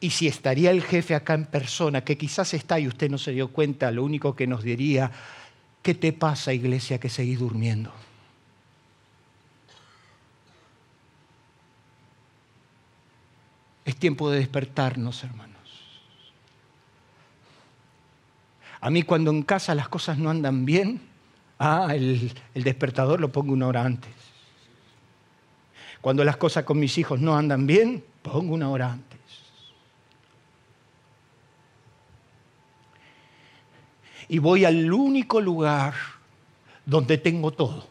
[0.00, 3.32] y si estaría el jefe acá en persona, que quizás está y usted no se
[3.32, 5.10] dio cuenta, lo único que nos diría,
[5.82, 7.92] ¿qué te pasa iglesia que seguís durmiendo?
[13.84, 15.56] Es tiempo de despertarnos, hermanos.
[18.80, 21.00] A mí cuando en casa las cosas no andan bien,
[21.58, 24.12] ah, el, el despertador lo pongo una hora antes.
[26.02, 29.05] Cuando las cosas con mis hijos no andan bien, pongo una hora antes.
[34.28, 35.94] Y voy al único lugar
[36.84, 37.86] donde tengo todo.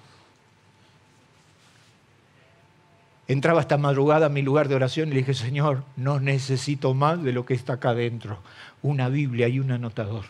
[3.28, 7.24] Entraba esta madrugada a mi lugar de oración y le dije, Señor, no necesito más
[7.24, 8.40] de lo que está acá adentro,
[8.84, 10.26] una Biblia y un anotador.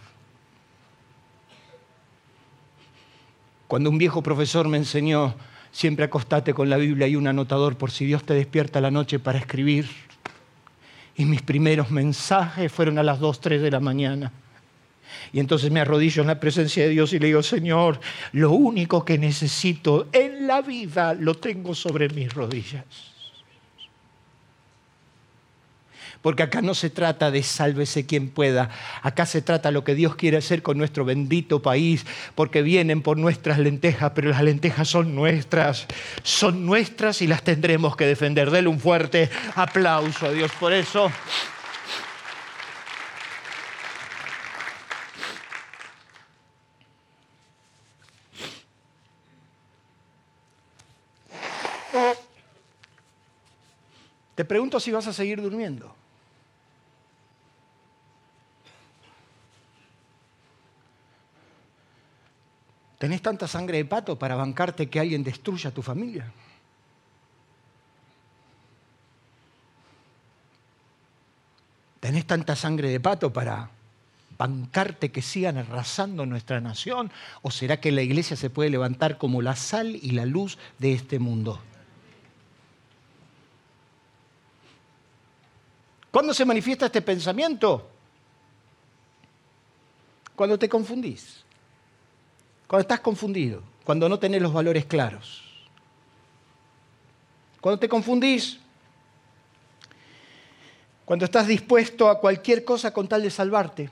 [3.67, 5.35] Cuando un viejo profesor me enseñó,
[5.71, 9.19] siempre acostate con la Biblia y un anotador por si Dios te despierta la noche
[9.19, 9.89] para escribir.
[11.17, 14.31] Y mis primeros mensajes fueron a las 2, 3 de la mañana.
[15.33, 17.99] Y entonces me arrodillo en la presencia de Dios y le digo, Señor,
[18.31, 22.85] lo único que necesito en la vida lo tengo sobre mis rodillas.
[26.25, 28.71] Porque acá no se trata de sálvese quien pueda,
[29.03, 33.17] acá se trata lo que Dios quiere hacer con nuestro bendito país, porque vienen por
[33.17, 35.85] nuestras lentejas, pero las lentejas son nuestras,
[36.23, 38.49] son nuestras y las tendremos que defender.
[38.49, 41.11] Dele un fuerte aplauso a Dios por eso.
[54.35, 55.95] Te pregunto si vas a seguir durmiendo.
[62.99, 66.31] ¿Tenés tanta sangre de pato para bancarte que alguien destruya tu familia?
[71.99, 73.69] ¿Tenés tanta sangre de pato para
[74.37, 77.11] bancarte que sigan arrasando nuestra nación?
[77.41, 80.93] ¿O será que la iglesia se puede levantar como la sal y la luz de
[80.93, 81.61] este mundo?
[86.15, 87.89] ¿Cuándo se manifiesta este pensamiento?
[90.33, 91.43] Cuando te confundís.
[92.67, 93.61] Cuando estás confundido.
[93.83, 95.43] Cuando no tenés los valores claros.
[97.59, 98.61] Cuando te confundís.
[101.03, 103.89] Cuando estás dispuesto a cualquier cosa con tal de salvarte.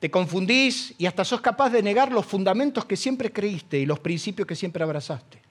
[0.00, 3.98] Te confundís y hasta sos capaz de negar los fundamentos que siempre creíste y los
[3.98, 5.47] principios que siempre abrazaste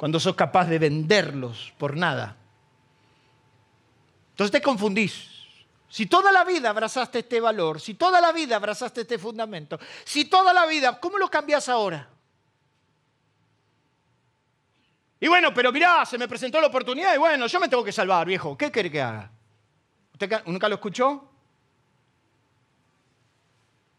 [0.00, 2.34] cuando sos capaz de venderlos por nada.
[4.30, 5.28] Entonces te confundís.
[5.90, 10.24] Si toda la vida abrazaste este valor, si toda la vida abrazaste este fundamento, si
[10.24, 12.08] toda la vida, ¿cómo lo cambias ahora?
[15.20, 17.92] Y bueno, pero mirá, se me presentó la oportunidad y bueno, yo me tengo que
[17.92, 18.56] salvar, viejo.
[18.56, 19.30] ¿Qué quiere que haga?
[20.14, 21.28] ¿Usted nunca lo escuchó?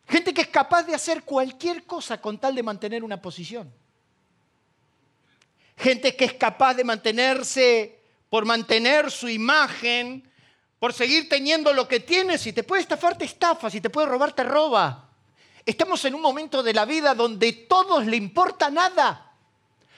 [0.07, 3.71] Gente que es capaz de hacer cualquier cosa con tal de mantener una posición
[5.81, 10.31] gente que es capaz de mantenerse por mantener su imagen,
[10.79, 12.37] por seguir teniendo lo que tiene.
[12.37, 13.69] Si te puede estafar, te estafa.
[13.69, 15.09] Si te puede robar, te roba.
[15.65, 19.33] Estamos en un momento de la vida donde todos le importa nada.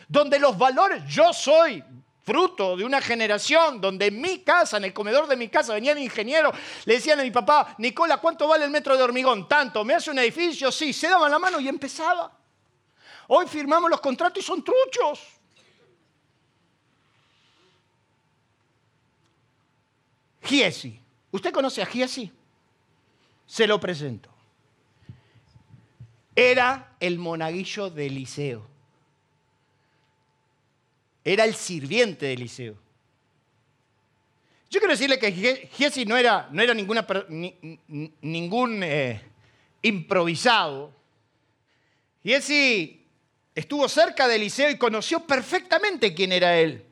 [0.08, 1.84] Donde los valores, yo soy
[2.24, 5.94] fruto de una generación donde en mi casa, en el comedor de mi casa, venía
[5.94, 6.54] mi ingeniero,
[6.86, 9.48] le decían a mi papá, Nicola, ¿cuánto vale el metro de hormigón?
[9.48, 10.72] Tanto, ¿me hace un edificio?
[10.72, 12.32] Sí, se daban la mano y empezaba.
[13.28, 15.43] Hoy firmamos los contratos y son truchos.
[20.44, 21.00] Giesi.
[21.32, 22.32] ¿Usted conoce a Giesi?
[23.46, 24.30] Se lo presento.
[26.36, 28.68] Era el monaguillo de Eliseo.
[31.24, 32.76] Era el sirviente de Eliseo.
[34.70, 39.22] Yo quiero decirle que Giesi no era, no era ningún eh,
[39.84, 40.92] improvisado.
[42.24, 43.06] Giesi
[43.54, 46.84] estuvo cerca de Eliseo y conoció perfectamente quién era él.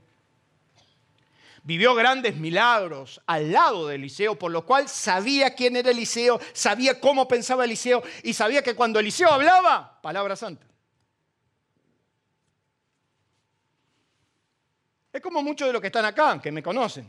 [1.63, 6.99] Vivió grandes milagros al lado de Eliseo, por lo cual sabía quién era Eliseo, sabía
[6.99, 10.65] cómo pensaba Eliseo y sabía que cuando Eliseo hablaba, palabra santa.
[15.13, 17.07] Es como muchos de los que están acá, que me conocen.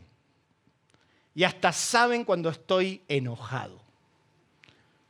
[1.33, 3.81] Y hasta saben cuando estoy enojado.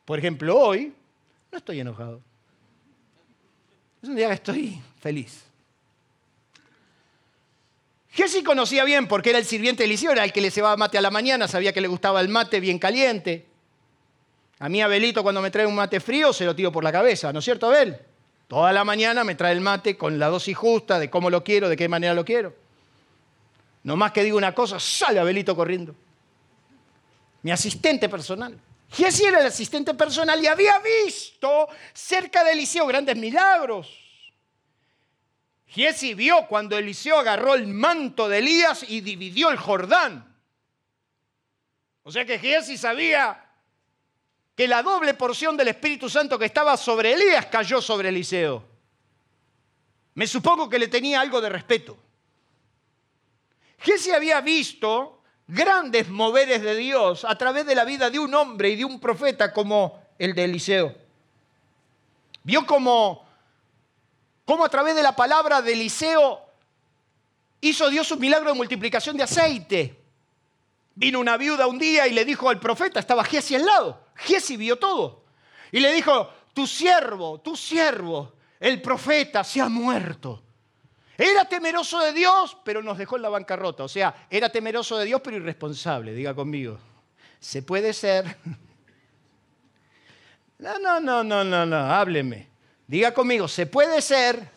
[0.06, 0.94] Por ejemplo, hoy
[1.52, 2.22] no estoy enojado.
[4.02, 5.53] Es un día que estoy feliz.
[8.13, 10.99] Jesse conocía bien porque era el sirviente de Eliseo, era el que le llevaba mate
[10.99, 13.45] a la mañana, sabía que le gustaba el mate bien caliente.
[14.60, 17.34] A mí Abelito cuando me trae un mate frío se lo tiro por la cabeza,
[17.34, 17.97] ¿no es cierto Abel?
[18.47, 21.69] Toda la mañana me trae el mate con la dosis justa de cómo lo quiero,
[21.69, 22.54] de qué manera lo quiero.
[23.82, 25.95] No más que digo una cosa, sale Abelito corriendo.
[27.41, 28.58] Mi asistente personal.
[28.91, 34.03] Jesse era el asistente personal y había visto cerca de Eliseo grandes milagros.
[35.74, 40.32] Giesi vio cuando Eliseo agarró el manto de Elías y dividió el Jordán.
[42.04, 43.44] O sea que Giesi sabía
[44.56, 48.64] que la doble porción del Espíritu Santo que estaba sobre Elías cayó sobre Eliseo.
[50.14, 51.98] Me supongo que le tenía algo de respeto.
[53.80, 58.70] Giesi había visto grandes moveres de Dios a través de la vida de un hombre
[58.70, 60.96] y de un profeta como el de Eliseo.
[62.44, 63.23] Vio como
[64.46, 66.42] cómo a través de la palabra de Eliseo
[67.62, 70.00] hizo Dios un milagro de multiplicación de aceite.
[70.96, 74.58] Vino una viuda un día y le dijo al profeta, estaba Giesi al lado, Giesi
[74.58, 75.24] vio todo.
[75.72, 80.44] Y le dijo, tu siervo, tu siervo, el profeta se ha muerto.
[81.18, 83.84] Era temeroso de Dios, pero nos dejó en la bancarrota.
[83.84, 86.80] O sea, era temeroso de Dios, pero irresponsable, diga conmigo.
[87.39, 88.38] ¿Se puede ser?
[90.60, 92.48] No, no, no, no, no, no, hábleme.
[92.88, 94.50] Diga conmigo, se puede ser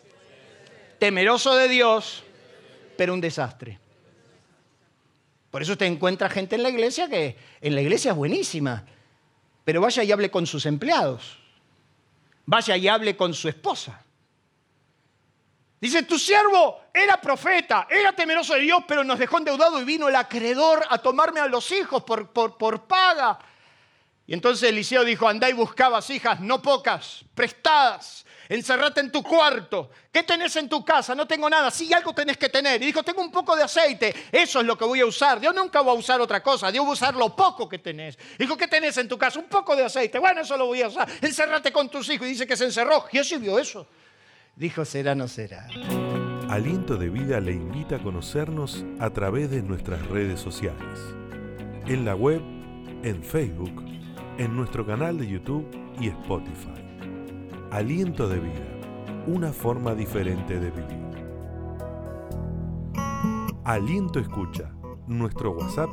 [0.99, 2.23] temeroso de Dios,
[2.97, 3.79] pero un desastre.
[5.51, 8.85] Por eso usted encuentra gente en la iglesia que en la iglesia es buenísima,
[9.63, 11.39] pero vaya y hable con sus empleados.
[12.45, 14.03] Vaya y hable con su esposa.
[15.79, 20.07] Dice, tu siervo era profeta, era temeroso de Dios, pero nos dejó endeudado y vino
[20.07, 23.37] el acreedor a tomarme a los hijos por, por, por paga.
[24.27, 29.89] Y entonces Eliseo dijo, andá y buscabas hijas, no pocas, prestadas, encerrate en tu cuarto.
[30.11, 31.15] ¿Qué tenés en tu casa?
[31.15, 31.71] No tengo nada.
[31.71, 32.81] Sí, algo tenés que tener.
[32.83, 34.13] Y dijo, tengo un poco de aceite.
[34.29, 35.39] Eso es lo que voy a usar.
[35.39, 36.69] Dios nunca va a usar otra cosa.
[36.69, 38.19] Dios va a usar lo poco que tenés.
[38.37, 39.39] Dijo, ¿qué tenés en tu casa?
[39.39, 40.19] Un poco de aceite.
[40.19, 41.07] Bueno, eso lo voy a usar.
[41.21, 42.27] Encérrate con tus hijos.
[42.27, 43.03] Y dice que se encerró.
[43.03, 43.87] Jesús vio eso.
[44.57, 45.67] Dijo, será, no será.
[46.49, 50.99] Aliento de Vida le invita a conocernos a través de nuestras redes sociales.
[51.85, 52.41] En la web,
[53.03, 53.85] en Facebook,
[54.37, 55.67] en nuestro canal de YouTube
[55.99, 56.69] y Spotify.
[57.71, 58.67] Aliento de Vida,
[59.25, 61.07] una forma diferente de vivir.
[63.63, 64.71] Aliento Escucha,
[65.07, 65.89] nuestro WhatsApp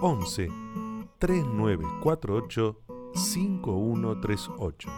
[0.00, 0.48] 11
[1.18, 2.80] 3948
[3.14, 4.88] 5138.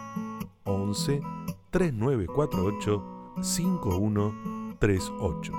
[0.63, 1.21] 11
[1.69, 3.03] 3948
[3.41, 5.53] 5138.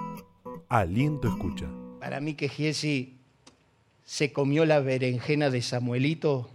[0.69, 1.69] Aliento Escucha.
[2.01, 3.19] Para mí que Giesi
[4.05, 6.49] se comió la berenjena de Samuelito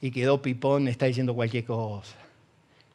[0.00, 2.16] y quedó pipón, está diciendo cualquier cosa.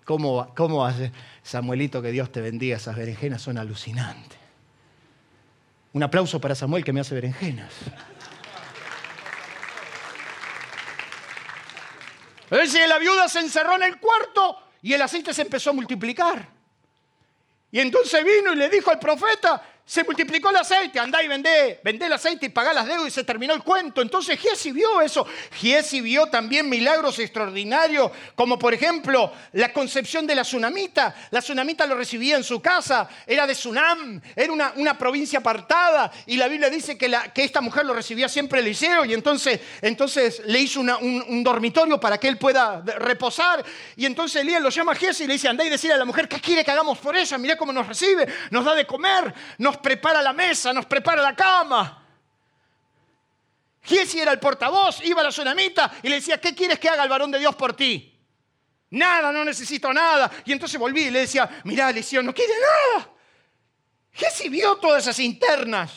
[0.04, 1.12] ¿Cómo, ¿Cómo hace
[1.44, 2.78] Samuelito que Dios te bendiga?
[2.78, 4.38] Esas berenjenas son alucinantes.
[5.94, 7.74] Un aplauso para Samuel que me hace berenjenas.
[12.52, 16.48] Dice, la viuda se encerró en el cuarto y el aceite se empezó a multiplicar.
[17.72, 21.80] Y entonces vino y le dijo al profeta, se multiplicó el aceite, andá y vendé,
[21.84, 24.02] vendé el aceite y pagá las deudas y se terminó el cuento.
[24.02, 25.28] Entonces Giesi vio eso.
[25.54, 31.16] Giesi vio también milagros extraordinarios, como por ejemplo la concepción de la tsunamita.
[31.30, 36.12] La tsunamita lo recibía en su casa, era de Sunam, era una, una provincia apartada.
[36.26, 40.42] Y la Biblia dice que, que, esta mujer lo recibía siempre Eliseo y entonces, entonces
[40.48, 43.64] le hizo un, un, dormitorio para que él pueda reposar.
[43.96, 46.06] Y entonces Elías lo llama a Giesi y le dice, andá y decirle a la
[46.06, 47.38] mujer, ¿qué quiere que hagamos por ella?
[47.38, 51.36] Mirá cómo nos recibe, nos da de comer, nos prepara la mesa, nos prepara la
[51.36, 52.04] cama.
[53.84, 57.04] Giesi era el portavoz, iba a la tsunamita y le decía, ¿qué quieres que haga
[57.04, 58.12] el varón de Dios por ti?
[58.92, 60.32] Nada, no necesito nada.
[60.46, 63.10] Y entonces volví y le decía, mirá, Eliseo, no quiere nada.
[64.12, 65.92] Giesi vio todas esas internas.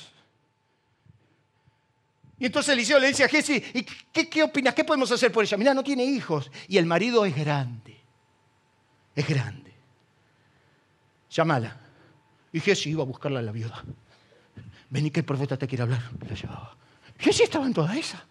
[2.39, 4.75] Y entonces Eliseo le dice a Giesi, ¿y qué, qué opinas?
[4.75, 5.57] ¿Qué podemos hacer por ella?
[5.57, 6.51] Mirá, no tiene hijos.
[6.69, 8.01] Y el marido es grande.
[9.15, 9.75] Es grande.
[11.31, 11.88] Llámala.
[12.53, 13.83] Y Jesús iba a buscarla a la viuda.
[14.91, 16.03] Vení que el profeta te quiere hablar.
[16.29, 16.77] La llevaba.
[17.19, 18.25] Jesús estaba en toda esa.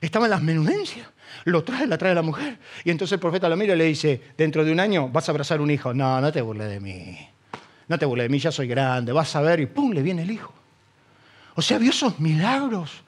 [0.00, 1.06] Estaba en las menudencias.
[1.44, 2.58] Lo trae, la trae la mujer.
[2.84, 5.32] Y entonces el profeta la mira y le dice, dentro de un año vas a
[5.32, 5.94] abrazar un hijo.
[5.94, 7.18] No, no te burles de mí.
[7.88, 9.12] No te burles de mí, ya soy grande.
[9.12, 9.92] Vas a ver y ¡pum!
[9.92, 10.52] le viene el hijo.
[11.54, 13.02] O sea, vio esos milagros.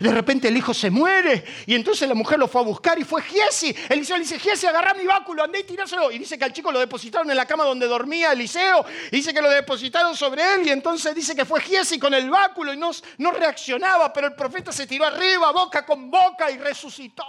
[0.00, 3.04] De repente el hijo se muere y entonces la mujer lo fue a buscar y
[3.04, 3.74] fue Giesi.
[3.88, 6.10] Eliseo le dice, Giesi, agarra mi báculo, andé y tiráselo.
[6.10, 8.84] Y dice que al chico lo depositaron en la cama donde dormía Eliseo.
[9.10, 12.30] Y dice que lo depositaron sobre él y entonces dice que fue Giesi con el
[12.30, 17.24] báculo y no reaccionaba, pero el profeta se tiró arriba, boca con boca y resucitó.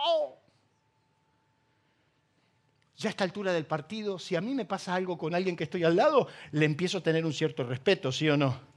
[2.97, 5.66] Ya a esta altura del partido, si a mí me pasa algo con alguien que
[5.66, 8.72] estoy al lado, le empiezo a tener un cierto respeto, ¿sí o no?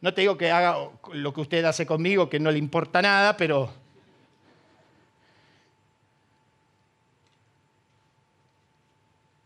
[0.00, 3.36] No te digo que haga lo que usted hace conmigo, que no le importa nada,
[3.36, 3.70] pero...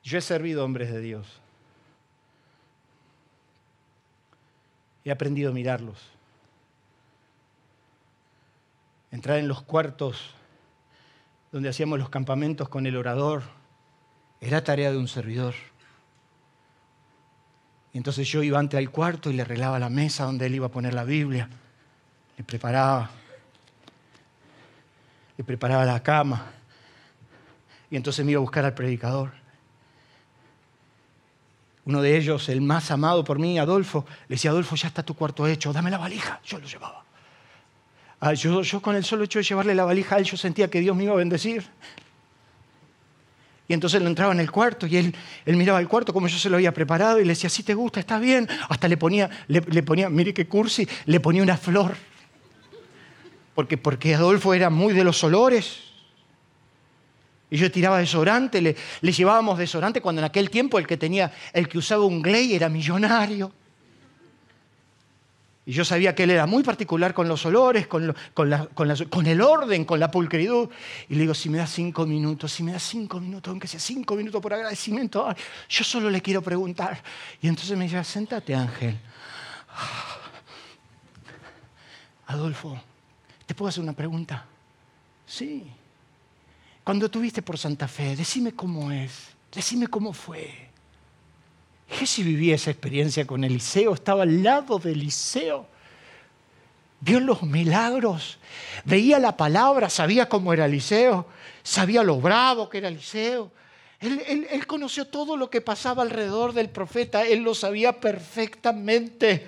[0.03, 1.41] Yo he servido hombres de Dios.
[5.05, 5.99] He aprendido a mirarlos.
[9.11, 10.35] Entrar en los cuartos
[11.51, 13.43] donde hacíamos los campamentos con el orador
[14.41, 15.55] era tarea de un servidor.
[17.93, 20.67] Y entonces yo iba ante al cuarto y le arreglaba la mesa donde él iba
[20.67, 21.49] a poner la Biblia.
[22.37, 23.11] Le preparaba.
[25.37, 26.53] Le preparaba la cama.
[27.91, 29.33] Y entonces me iba a buscar al predicador.
[31.85, 35.15] Uno de ellos, el más amado por mí, Adolfo, le decía, Adolfo, ya está tu
[35.15, 36.41] cuarto hecho, dame la valija.
[36.45, 37.05] Yo lo llevaba.
[38.21, 40.71] Ah, yo, yo, con el solo hecho de llevarle la valija a él, yo sentía
[40.71, 41.65] que Dios me iba a bendecir.
[43.69, 45.15] Y entonces él entraba en el cuarto y él,
[45.47, 48.01] miraba el cuarto como yo se lo había preparado y le decía, si te gusta,
[48.01, 48.49] está bien.
[48.69, 51.95] Hasta le ponía, le, ponía, mire qué cursi, le ponía una flor.
[53.55, 55.81] Porque, porque Adolfo era muy de los olores.
[57.51, 61.33] Y yo tiraba desodorante, le, le llevábamos desodorante cuando en aquel tiempo el que tenía,
[61.53, 63.53] el que usaba un Gley era millonario.
[65.65, 69.85] Y yo sabía que él era muy particular con los olores, con, con, el orden,
[69.85, 70.69] con la pulcritud.
[71.09, 73.79] Y le digo, si me das cinco minutos, si me das cinco minutos, aunque sea
[73.79, 75.33] cinco minutos por agradecimiento,
[75.69, 77.01] yo solo le quiero preguntar.
[77.41, 78.99] Y entonces me dice, sentate Ángel.
[82.27, 82.81] Adolfo,
[83.47, 84.45] ¿te puedo hacer una pregunta?
[85.27, 85.65] Sí.
[86.83, 90.72] Cuando tuviste por Santa Fe, decime cómo es, decime cómo fue.
[91.93, 95.67] Jesús vivía esa experiencia con Eliseo, estaba al lado de Eliseo.
[97.01, 98.39] vio los milagros,
[98.85, 101.27] veía la palabra, sabía cómo era Eliseo,
[101.63, 103.51] sabía lo bravo que era Eliseo.
[104.01, 109.47] Él, él, conoció todo lo que pasaba alrededor del profeta, él lo sabía perfectamente.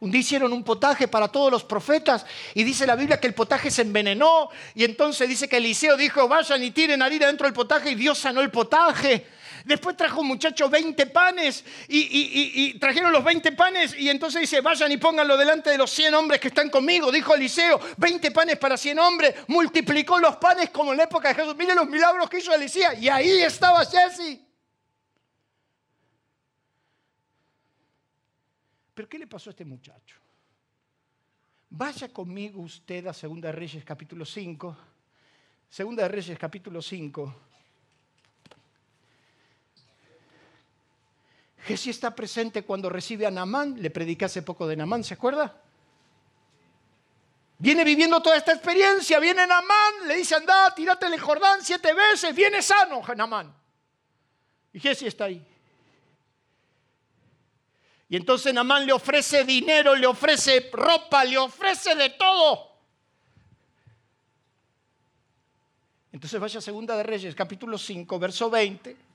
[0.00, 3.32] Un día hicieron un potaje para todos los profetas y dice la Biblia que el
[3.32, 7.54] potaje se envenenó y entonces dice que Eliseo dijo, vayan y tiren harina dentro del
[7.54, 9.26] potaje y Dios sanó el potaje.
[9.64, 14.92] Después trajo un muchacho 20 panes y, trajeron los 20 panes y entonces dice, vayan
[14.92, 17.10] y pónganlo delante de los 100 hombres que están conmigo.
[17.10, 19.34] Dijo Eliseo, 20 panes para 100 hombres.
[19.48, 21.56] Multiplicó los panes como en la época de Jesús.
[21.56, 22.92] Miren los milagros que hizo Eliseo.
[23.00, 24.38] Y ahí estaba Jesse.
[28.92, 30.16] Pero ¿qué le pasó a este muchacho?
[31.70, 34.76] Vaya conmigo usted a Segunda Reyes capítulo 5.
[35.70, 37.53] Segunda Reyes capítulo 5.
[41.64, 43.80] Jesús está presente cuando recibe a Namán.
[43.80, 45.60] Le prediqué hace poco de Namán, ¿se acuerda?
[47.58, 49.18] Viene viviendo toda esta experiencia.
[49.18, 52.34] Viene Namán, le dice, anda, tírate el Jordán siete veces.
[52.34, 53.54] Viene sano, Namán.
[54.74, 55.42] Y Jesús está ahí.
[58.10, 62.72] Y entonces Namán le ofrece dinero, le ofrece ropa, le ofrece de todo.
[66.12, 69.13] Entonces vaya a Segunda de Reyes, capítulo 5, verso 20.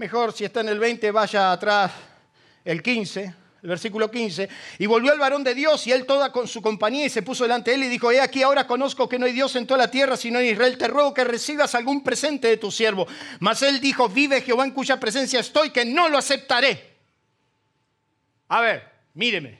[0.00, 1.92] Mejor si está en el 20, vaya atrás
[2.64, 4.48] el 15, el versículo 15.
[4.78, 7.44] Y volvió el varón de Dios y él toda con su compañía y se puso
[7.44, 9.76] delante de él y dijo, he aquí ahora conozco que no hay Dios en toda
[9.76, 10.78] la tierra sino en Israel.
[10.78, 13.06] Te ruego que recibas algún presente de tu siervo.
[13.40, 16.96] Mas él dijo, vive Jehová en cuya presencia estoy, que no lo aceptaré.
[18.48, 19.59] A ver, míreme.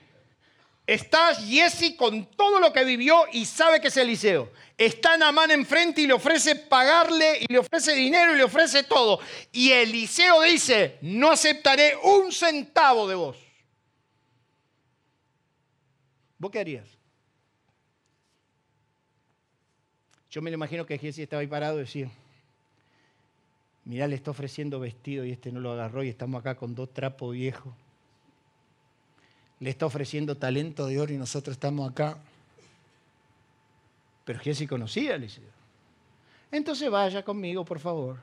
[0.86, 4.50] Está Jesse con todo lo que vivió y sabe que es Eliseo.
[4.76, 9.20] Está Namán enfrente y le ofrece pagarle y le ofrece dinero y le ofrece todo.
[9.52, 13.36] Y Eliseo dice, no aceptaré un centavo de vos.
[16.38, 16.88] ¿Vos qué harías?
[20.30, 22.10] Yo me lo imagino que Jesse estaba ahí parado y decía,
[23.84, 26.92] mirá, le está ofreciendo vestido y este no lo agarró y estamos acá con dos
[26.92, 27.74] trapos viejos
[29.60, 32.18] le está ofreciendo talento de oro y nosotros estamos acá.
[34.24, 35.44] Pero Jesse conocía a Eliseo.
[36.50, 38.18] Entonces vaya conmigo, por favor,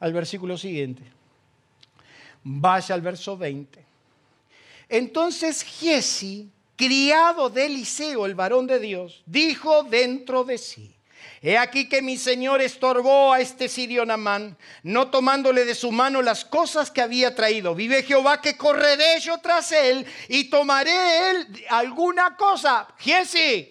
[0.00, 1.02] al versículo siguiente.
[2.42, 3.84] Vaya al verso 20.
[4.88, 10.95] Entonces Jesse, criado de Eliseo, el varón de Dios, dijo dentro de sí,
[11.42, 16.22] He aquí que mi señor estorbó a este sirio Namán, no tomándole de su mano
[16.22, 17.74] las cosas que había traído.
[17.74, 22.88] Vive Jehová que correré yo tras él y tomaré él alguna cosa.
[22.98, 23.70] Jesse,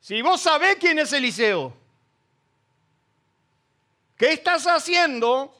[0.00, 1.76] si vos sabés quién es Eliseo,
[4.16, 5.54] ¿qué estás haciendo?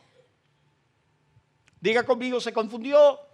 [1.81, 3.28] Diga conmigo, se confundió.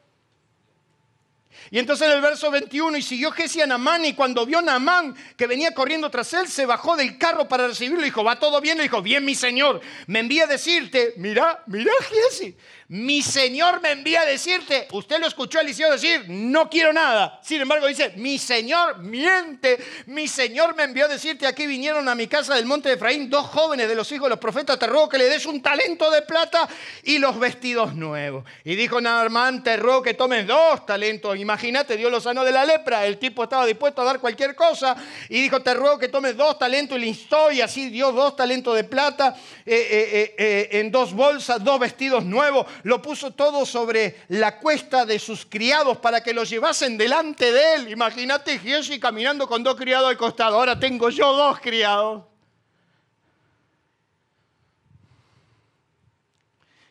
[1.71, 5.15] Y entonces en el verso 21, y siguió Jesse a Namán, y cuando vio Namán
[5.37, 8.03] que venía corriendo tras él, se bajó del carro para recibirlo.
[8.03, 8.77] y Dijo, ¿va todo bien?
[8.77, 9.81] Le dijo, bien, mi señor.
[10.07, 12.55] Me envía a decirte, mira, mira, Jesse,
[12.89, 17.41] mi Señor me envía a decirte, usted lo escuchó a Eliseo decir, no quiero nada.
[17.43, 22.15] Sin embargo dice, mi Señor miente, mi Señor me envió a decirte, aquí vinieron a
[22.15, 24.87] mi casa del monte de Efraín dos jóvenes de los hijos de los profetas, te
[24.87, 26.69] ruego que le des un talento de plata
[27.05, 28.45] y los vestidos nuevos.
[28.65, 31.39] Y dijo Naamán, te ruego que tomes dos talentos.
[31.39, 34.95] Imagínate, Dios lo sanó de la lepra, el tipo estaba dispuesto a dar cualquier cosa.
[35.31, 38.37] Y dijo, te ruego que tomes dos talentos y le instó y así dio dos
[38.37, 43.65] talentos de plata eh, eh, eh, en dos bolsas, dos vestidos nuevos lo puso todo
[43.65, 47.91] sobre la cuesta de sus criados para que lo llevasen delante de él.
[47.91, 50.57] Imagínate Giesi caminando con dos criados al costado.
[50.57, 52.25] Ahora tengo yo dos criados.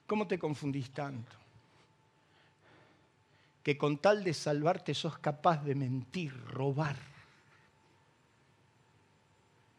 [0.07, 1.31] ¿Cómo te confundís tanto?
[3.63, 6.97] Que con tal de salvarte sos capaz de mentir, robar,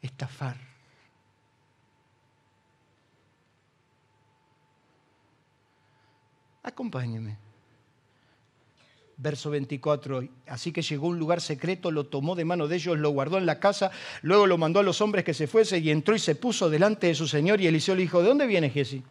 [0.01, 0.74] estafar
[6.65, 7.37] Acompáñeme.
[9.19, 10.27] Verso 24.
[10.49, 13.39] Así que llegó a un lugar secreto, lo tomó de mano de ellos, lo guardó
[13.39, 13.93] en la casa,
[14.23, 17.07] luego lo mandó a los hombres que se fuese y entró y se puso delante
[17.07, 17.61] de su señor.
[17.61, 19.03] Y Eliseo le dijo: ¿De dónde viene Jesse?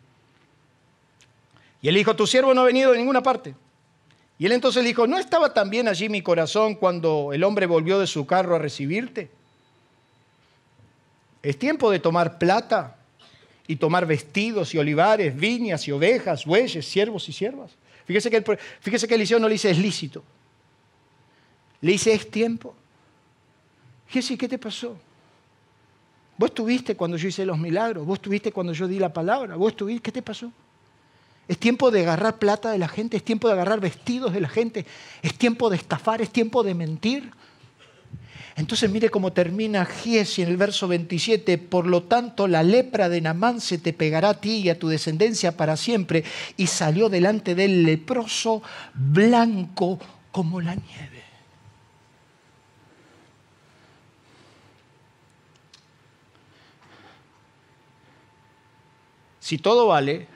[1.81, 3.55] Y él dijo: Tu siervo no ha venido de ninguna parte.
[4.39, 8.07] Y él entonces dijo: ¿No estaba también allí mi corazón cuando el hombre volvió de
[8.07, 9.29] su carro a recibirte?
[11.43, 12.97] Es tiempo de tomar plata
[13.67, 17.71] y tomar vestidos y olivares, viñas y ovejas, bueyes, siervos y siervas.
[18.05, 20.23] Fíjese que, el, fíjese que Eliseo no le dice es lícito,
[21.81, 22.75] le dice es tiempo.
[24.09, 24.97] Jesse, ¿qué te pasó?
[26.37, 29.71] Vos estuviste cuando yo hice los milagros, vos estuviste cuando yo di la palabra, vos
[29.71, 30.51] estuviste, ¿qué te pasó?
[31.47, 34.49] Es tiempo de agarrar plata de la gente, es tiempo de agarrar vestidos de la
[34.49, 34.85] gente,
[35.21, 37.31] es tiempo de estafar, es tiempo de mentir,
[38.55, 43.19] entonces mire cómo termina Giesi en el verso 27, por lo tanto la lepra de
[43.19, 46.23] Namán se te pegará a ti y a tu descendencia para siempre,
[46.55, 48.61] y salió delante del leproso
[48.93, 49.99] blanco
[50.31, 51.23] como la nieve.
[59.39, 60.27] Si todo vale,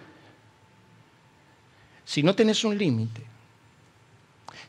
[2.03, 3.27] si no tenés un límite,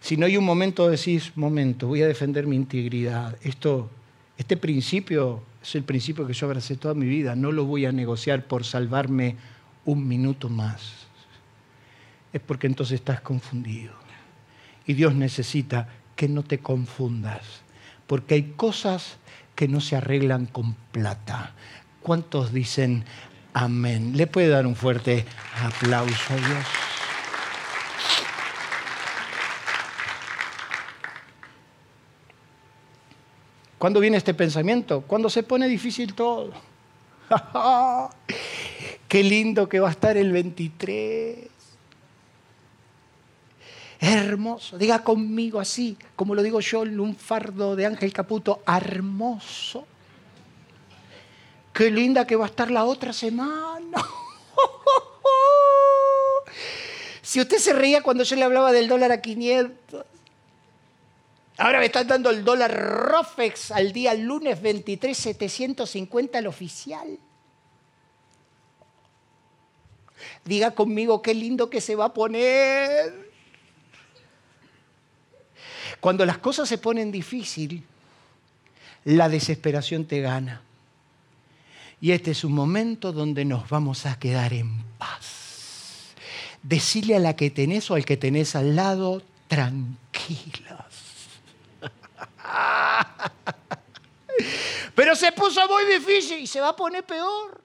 [0.00, 3.36] si no hay un momento, decís, momento, voy a defender mi integridad.
[3.42, 3.90] Esto,
[4.36, 7.34] este principio es el principio que yo abracé toda mi vida.
[7.34, 9.36] No lo voy a negociar por salvarme
[9.84, 10.92] un minuto más.
[12.32, 13.92] Es porque entonces estás confundido.
[14.86, 17.42] Y Dios necesita que no te confundas.
[18.06, 19.18] Porque hay cosas
[19.54, 21.54] que no se arreglan con plata.
[22.02, 23.04] ¿Cuántos dicen
[23.52, 24.16] amén?
[24.16, 25.26] ¿Le puede dar un fuerte
[25.60, 26.87] aplauso a Dios?
[33.78, 35.04] ¿Cuándo viene este pensamiento?
[35.06, 36.52] Cuando se pone difícil todo.
[39.08, 41.48] Qué lindo que va a estar el 23.
[44.00, 44.78] Hermoso.
[44.78, 48.62] Diga conmigo así, como lo digo yo en un fardo de Ángel Caputo.
[48.66, 49.86] Hermoso.
[51.72, 53.98] Qué linda que va a estar la otra semana.
[57.22, 60.04] si usted se reía cuando yo le hablaba del dólar a 500.
[61.58, 67.18] Ahora me están dando el dólar ROFEX al día lunes 23,750 al oficial.
[70.44, 73.28] Diga conmigo qué lindo que se va a poner.
[75.98, 77.82] Cuando las cosas se ponen difícil,
[79.04, 80.62] la desesperación te gana.
[82.00, 86.14] Y este es un momento donde nos vamos a quedar en paz.
[86.62, 90.87] Decile a la que tenés o al que tenés al lado, tranquilo.
[94.94, 97.60] Pero se puso muy difícil y se va a poner peor.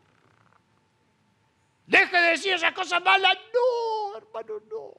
[1.85, 3.37] Deje de decir esas cosas malas.
[3.53, 4.93] No, hermano, no.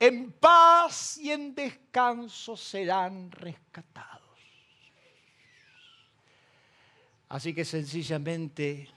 [0.00, 4.22] En paz y en descanso serán rescatados.
[7.28, 8.88] Así que sencillamente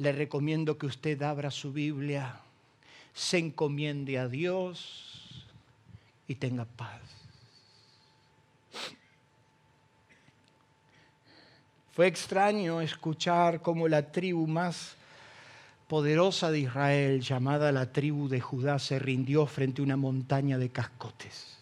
[0.00, 2.40] le recomiendo que usted abra su Biblia,
[3.12, 5.46] se encomiende a Dios
[6.26, 7.02] y tenga paz.
[11.92, 14.96] Fue extraño escuchar cómo la tribu más
[15.86, 20.70] poderosa de Israel, llamada la tribu de Judá, se rindió frente a una montaña de
[20.70, 21.58] cascotes.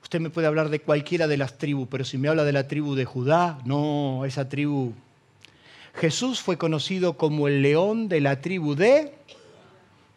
[0.00, 2.68] Usted me puede hablar de cualquiera de las tribus, pero si me habla de la
[2.68, 4.94] tribu de Judá, no, esa tribu
[5.98, 9.14] Jesús fue conocido como el león de la tribu de,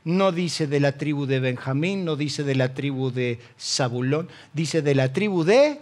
[0.03, 4.83] no dice de la tribu de Benjamín, no dice de la tribu de Zabulón, dice
[4.83, 5.81] de la tribu de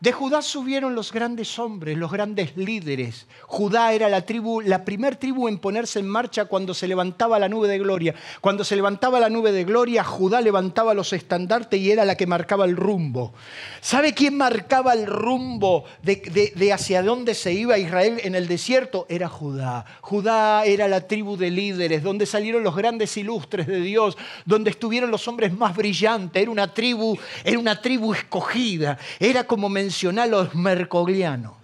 [0.00, 3.26] de Judá subieron los grandes hombres, los grandes líderes.
[3.42, 7.50] Judá era la tribu, la primer tribu en ponerse en marcha cuando se levantaba la
[7.50, 8.14] nube de gloria.
[8.40, 12.26] Cuando se levantaba la nube de gloria, Judá levantaba los estandartes y era la que
[12.26, 13.34] marcaba el rumbo.
[13.82, 19.04] ¿Sabe quién marcaba el rumbo de, hacia dónde se iba Israel en el desierto?
[19.10, 19.84] Era Judá.
[20.00, 25.10] Judá era la tribu de líderes, donde salieron los grandes ilustres de Dios, donde estuvieron
[25.10, 26.40] los hombres más brillantes.
[26.40, 28.96] Era una tribu, era una tribu escogida.
[29.18, 31.54] Era como mensaje mencionar los mercoglianos.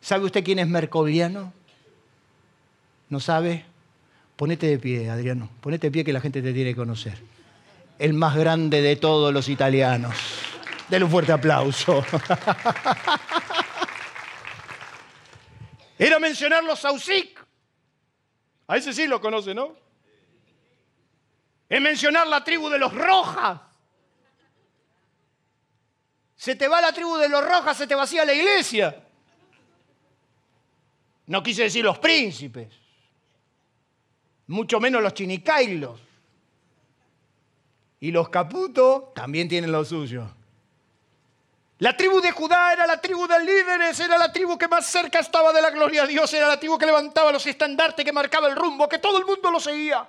[0.00, 1.52] ¿Sabe usted quién es mercogliano?
[3.10, 3.66] ¿No sabe?
[4.34, 5.50] Ponete de pie, Adriano.
[5.60, 7.18] Ponete de pie que la gente te tiene que conocer.
[7.98, 10.16] El más grande de todos los italianos.
[10.88, 12.02] Dele un fuerte aplauso.
[15.98, 17.44] Era mencionar los Sausic.
[18.68, 19.76] A ese sí lo conoce, ¿no?
[21.68, 23.67] Es mencionar la tribu de los Rojas.
[26.38, 29.04] Se te va la tribu de los rojas, se te vacía la iglesia.
[31.26, 32.68] No quise decir los príncipes,
[34.46, 36.00] mucho menos los chinicailos.
[38.00, 40.30] Y los caputos también tienen lo suyo.
[41.80, 45.18] La tribu de Judá era la tribu de líderes, era la tribu que más cerca
[45.18, 48.46] estaba de la gloria de Dios, era la tribu que levantaba los estandartes, que marcaba
[48.46, 50.08] el rumbo, que todo el mundo lo seguía.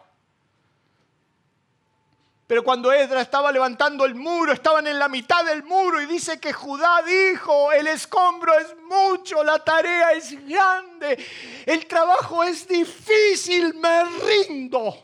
[2.50, 6.40] Pero cuando Ezra estaba levantando el muro, estaban en la mitad del muro y dice
[6.40, 11.24] que Judá dijo, el escombro es mucho, la tarea es grande,
[11.68, 14.98] el trabajo es difícil, me rindo.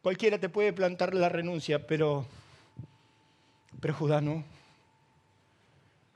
[0.00, 2.24] Cualquiera te puede plantar la renuncia, pero,
[3.80, 4.44] pero Judá no.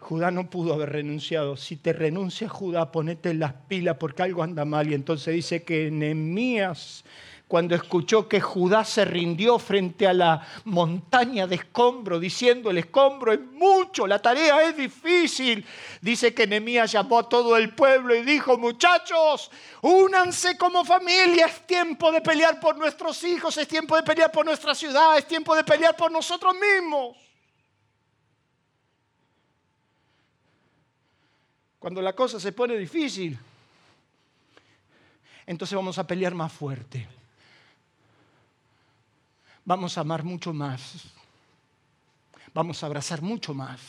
[0.03, 1.57] Judá no pudo haber renunciado.
[1.57, 4.91] Si te renuncia Judá, ponete las pilas porque algo anda mal.
[4.91, 7.05] Y entonces dice que Nehemías
[7.53, 13.31] cuando escuchó que Judá se rindió frente a la montaña de escombro, diciendo, el escombro
[13.31, 15.63] es mucho, la tarea es difícil.
[16.01, 19.51] Dice que Nehemías llamó a todo el pueblo y dijo, muchachos,
[19.83, 24.47] únanse como familia, es tiempo de pelear por nuestros hijos, es tiempo de pelear por
[24.47, 27.19] nuestra ciudad, es tiempo de pelear por nosotros mismos.
[31.83, 33.39] Cuando la cosa se pone difícil,
[35.45, 37.07] entonces vamos a pelear más fuerte
[39.64, 40.95] vamos a amar mucho más.
[42.55, 43.80] Vamos a abrazar mucho más.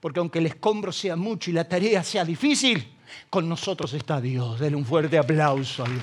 [0.00, 2.96] Porque aunque el escombro sea mucho y la tarea sea difícil,
[3.30, 4.60] con nosotros está Dios.
[4.60, 6.02] Denle un fuerte aplauso a Dios.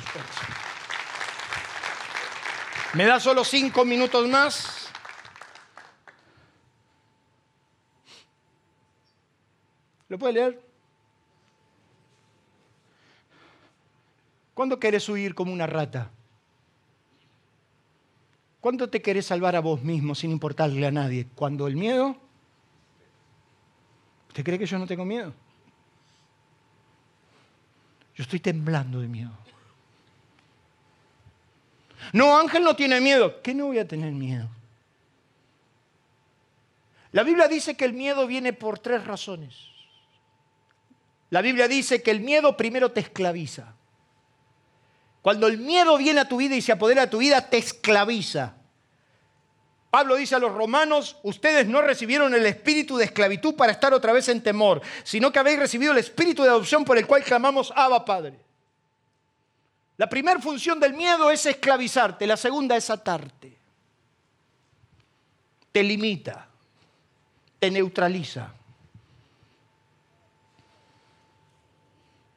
[2.94, 4.83] ¿Me da solo cinco minutos más?
[10.14, 10.62] ¿Lo puede leer?
[14.54, 16.12] ¿Cuándo quieres huir como una rata?
[18.62, 21.26] ¿Cuándo te querés salvar a vos mismo sin importarle a nadie?
[21.34, 22.16] ¿Cuando el miedo?
[24.28, 25.34] ¿Usted cree que yo no tengo miedo?
[28.14, 29.32] Yo estoy temblando de miedo.
[32.12, 33.42] No, Ángel no tiene miedo.
[33.42, 34.48] ¿Qué no voy a tener miedo?
[37.12, 39.73] La Biblia dice que el miedo viene por tres razones.
[41.34, 43.74] La Biblia dice que el miedo primero te esclaviza.
[45.24, 48.54] Cuando el miedo viene a tu vida y se apodera de tu vida, te esclaviza.
[49.90, 54.14] Pablo dice a los romanos, ustedes no recibieron el espíritu de esclavitud para estar otra
[54.14, 57.74] vez en temor, sino que habéis recibido el espíritu de adopción por el cual clamamos
[57.76, 58.40] Abba Padre.
[59.98, 63.58] La primera función del miedo es esclavizarte, la segunda es atarte.
[65.72, 66.48] Te limita,
[67.58, 68.54] te neutraliza.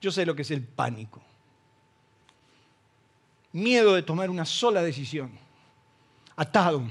[0.07, 1.21] Yo sé lo que es el pánico
[3.51, 5.33] miedo de tomar una sola decisión,
[6.37, 6.85] atado,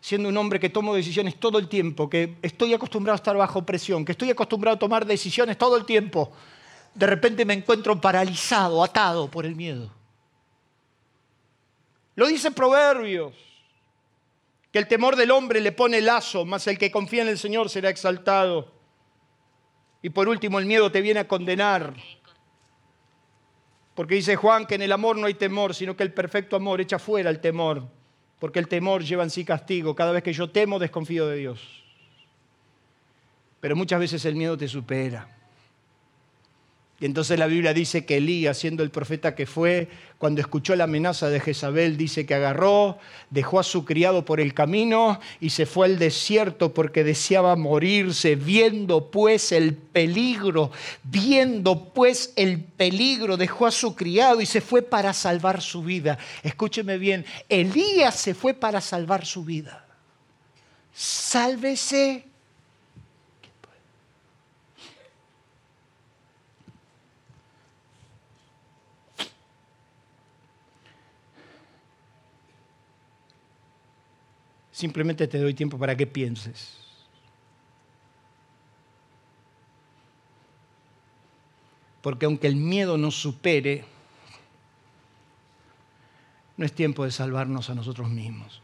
[0.00, 3.66] siendo un hombre que tomo decisiones todo el tiempo, que estoy acostumbrado a estar bajo
[3.66, 6.30] presión, que estoy acostumbrado a tomar decisiones todo el tiempo,
[6.94, 9.90] de repente me encuentro paralizado, atado por el miedo.
[12.14, 13.34] Lo dice Proverbios,
[14.70, 17.70] que el temor del hombre le pone lazo, mas el que confía en el Señor
[17.70, 18.70] será exaltado.
[20.00, 21.94] Y por último, el miedo te viene a condenar.
[23.94, 26.80] Porque dice Juan que en el amor no hay temor, sino que el perfecto amor
[26.80, 27.86] echa fuera el temor.
[28.38, 29.94] Porque el temor lleva en sí castigo.
[29.94, 31.84] Cada vez que yo temo, desconfío de Dios.
[33.60, 35.41] Pero muchas veces el miedo te supera.
[37.02, 39.88] Y entonces la Biblia dice que Elías, siendo el profeta que fue,
[40.18, 42.96] cuando escuchó la amenaza de Jezabel, dice que agarró,
[43.28, 48.36] dejó a su criado por el camino y se fue al desierto porque deseaba morirse,
[48.36, 50.70] viendo pues el peligro,
[51.02, 56.18] viendo pues el peligro, dejó a su criado y se fue para salvar su vida.
[56.44, 59.86] Escúcheme bien, Elías se fue para salvar su vida.
[60.92, 62.31] Sálvese
[74.82, 76.76] Simplemente te doy tiempo para que pienses.
[82.00, 83.84] Porque aunque el miedo nos supere,
[86.56, 88.60] no es tiempo de salvarnos a nosotros mismos.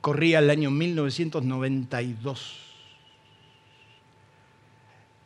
[0.00, 2.71] Corría el año 1992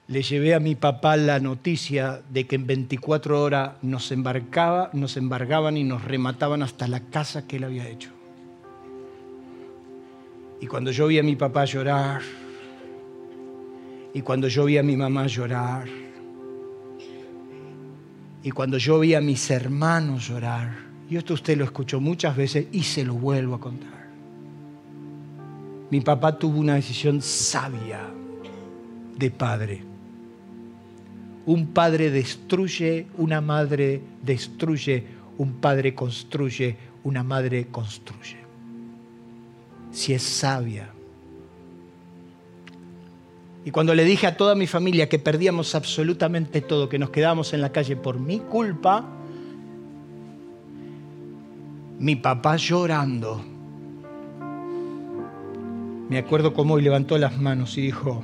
[0.08, 5.16] le llevé a mi papá la noticia de que en 24 horas nos embarcaba, nos
[5.16, 8.10] embargaban y nos remataban hasta la casa que él había hecho.
[10.60, 12.22] Y cuando yo vi a mi papá llorar,
[14.14, 15.88] y cuando yo vi a mi mamá llorar,
[18.44, 22.68] y cuando yo vi a mis hermanos llorar, y esto usted lo escuchó muchas veces
[22.70, 24.06] y se lo vuelvo a contar.
[25.90, 28.08] Mi papá tuvo una decisión sabia
[29.18, 29.95] de padre
[31.46, 35.04] un padre destruye, una madre destruye,
[35.38, 38.36] un padre construye, una madre construye.
[39.92, 40.90] Si es sabia.
[43.64, 47.52] Y cuando le dije a toda mi familia que perdíamos absolutamente todo, que nos quedábamos
[47.52, 49.04] en la calle por mi culpa,
[51.98, 53.40] mi papá llorando,
[56.08, 58.22] me acuerdo cómo hoy levantó las manos y dijo,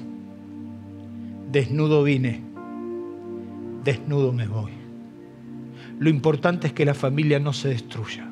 [1.50, 2.51] desnudo vine
[3.84, 4.72] desnudo me voy.
[5.98, 8.28] Lo importante es que la familia no se destruya.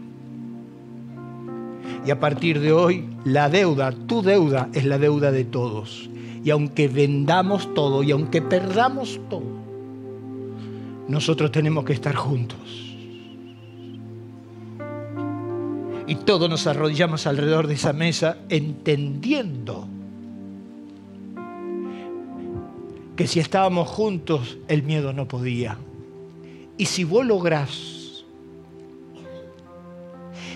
[2.05, 6.09] Y a partir de hoy, la deuda, tu deuda, es la deuda de todos.
[6.43, 9.61] Y aunque vendamos todo y aunque perdamos todo,
[11.09, 12.59] nosotros tenemos que estar juntos.
[16.07, 19.87] Y todos nos arrodillamos alrededor de esa mesa entendiendo
[23.21, 25.77] que si estábamos juntos el miedo no podía.
[26.79, 28.25] Y si vos lográs,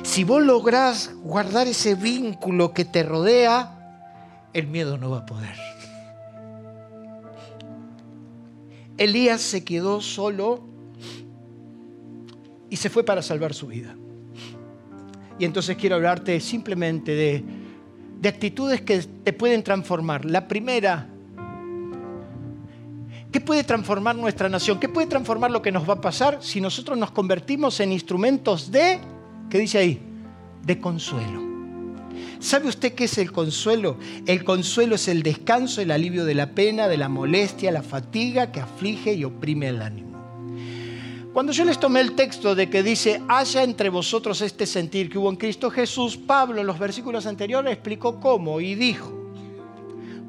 [0.02, 4.00] si vos lográs guardar ese vínculo que te rodea,
[4.54, 5.54] el miedo no va a poder.
[8.96, 10.66] Elías se quedó solo
[12.70, 13.94] y se fue para salvar su vida.
[15.38, 17.44] Y entonces quiero hablarte simplemente de,
[18.22, 20.24] de actitudes que te pueden transformar.
[20.24, 21.10] La primera
[23.34, 24.78] ¿Qué puede transformar nuestra nación?
[24.78, 28.70] ¿Qué puede transformar lo que nos va a pasar si nosotros nos convertimos en instrumentos
[28.70, 29.00] de,
[29.50, 30.00] ¿qué dice ahí?
[30.62, 31.42] De consuelo.
[32.38, 33.98] ¿Sabe usted qué es el consuelo?
[34.24, 38.52] El consuelo es el descanso, el alivio de la pena, de la molestia, la fatiga
[38.52, 40.16] que aflige y oprime el ánimo.
[41.32, 45.18] Cuando yo les tomé el texto de que dice, haya entre vosotros este sentir que
[45.18, 49.23] hubo en Cristo Jesús, Pablo en los versículos anteriores explicó cómo y dijo,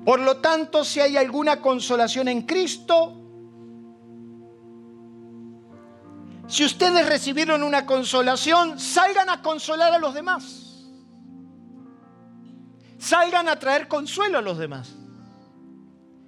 [0.06, 3.26] por lo tanto, si hay alguna consolación en Cristo,
[6.48, 10.86] si ustedes recibieron una consolación, salgan a consolar a los demás.
[13.00, 14.94] Salgan a traer consuelo a los demás.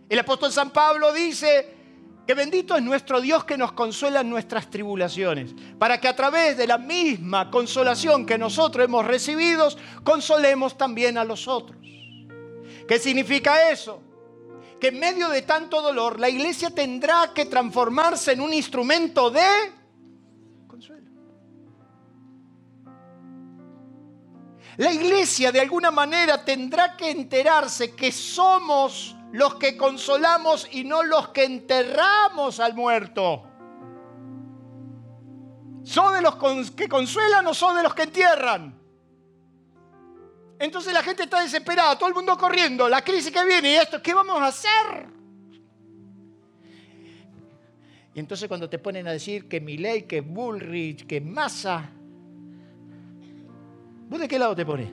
[0.09, 1.75] El apóstol San Pablo dice
[2.25, 6.57] que bendito es nuestro Dios que nos consuela en nuestras tribulaciones, para que a través
[6.57, 9.69] de la misma consolación que nosotros hemos recibido,
[10.03, 11.86] consolemos también a los otros.
[12.87, 14.01] ¿Qué significa eso?
[14.79, 19.73] Que en medio de tanto dolor la iglesia tendrá que transformarse en un instrumento de
[20.67, 21.11] consuelo.
[24.77, 31.03] La iglesia de alguna manera tendrá que enterarse que somos los que consolamos y no
[31.03, 33.43] los que enterramos al muerto.
[35.83, 36.35] ¿Son de los
[36.71, 38.76] que consuelan o son de los que entierran?
[40.59, 44.01] Entonces la gente está desesperada, todo el mundo corriendo, la crisis que viene y esto,
[44.01, 45.07] ¿qué vamos a hacer?
[48.15, 51.91] Y entonces cuando te ponen a decir que Milley, que Bullrich, que Massa,
[54.09, 54.89] ¿vos de qué lado te pones?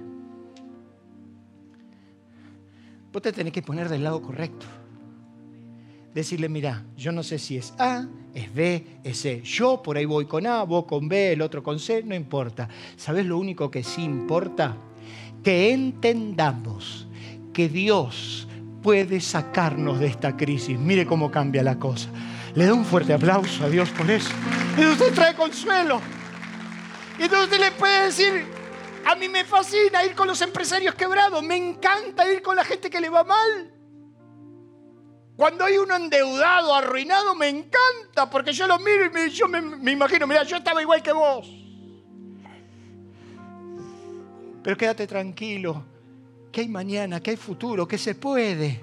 [3.10, 4.66] Vos te tenés que poner del lado correcto.
[6.12, 9.40] Decirle, mira, yo no sé si es A, es B, es C.
[9.42, 12.68] Yo por ahí voy con A, vos con B, el otro con C, no importa.
[12.96, 14.76] ¿Sabes lo único que sí importa?
[15.44, 17.06] Que entendamos
[17.52, 18.48] que Dios
[18.82, 20.78] puede sacarnos de esta crisis.
[20.78, 22.08] Mire cómo cambia la cosa.
[22.54, 24.30] Le da un fuerte aplauso a Dios por eso.
[24.76, 26.00] Y usted trae consuelo.
[27.18, 28.46] Y entonces usted le puede decir,
[29.06, 32.90] a mí me fascina ir con los empresarios quebrados, me encanta ir con la gente
[32.90, 33.72] que le va mal.
[35.36, 39.60] Cuando hay uno endeudado, arruinado, me encanta, porque yo lo miro y me, yo me,
[39.60, 41.63] me imagino, mira, yo estaba igual que vos.
[44.64, 45.84] Pero quédate tranquilo,
[46.50, 48.80] que hay mañana, que hay futuro, que se puede,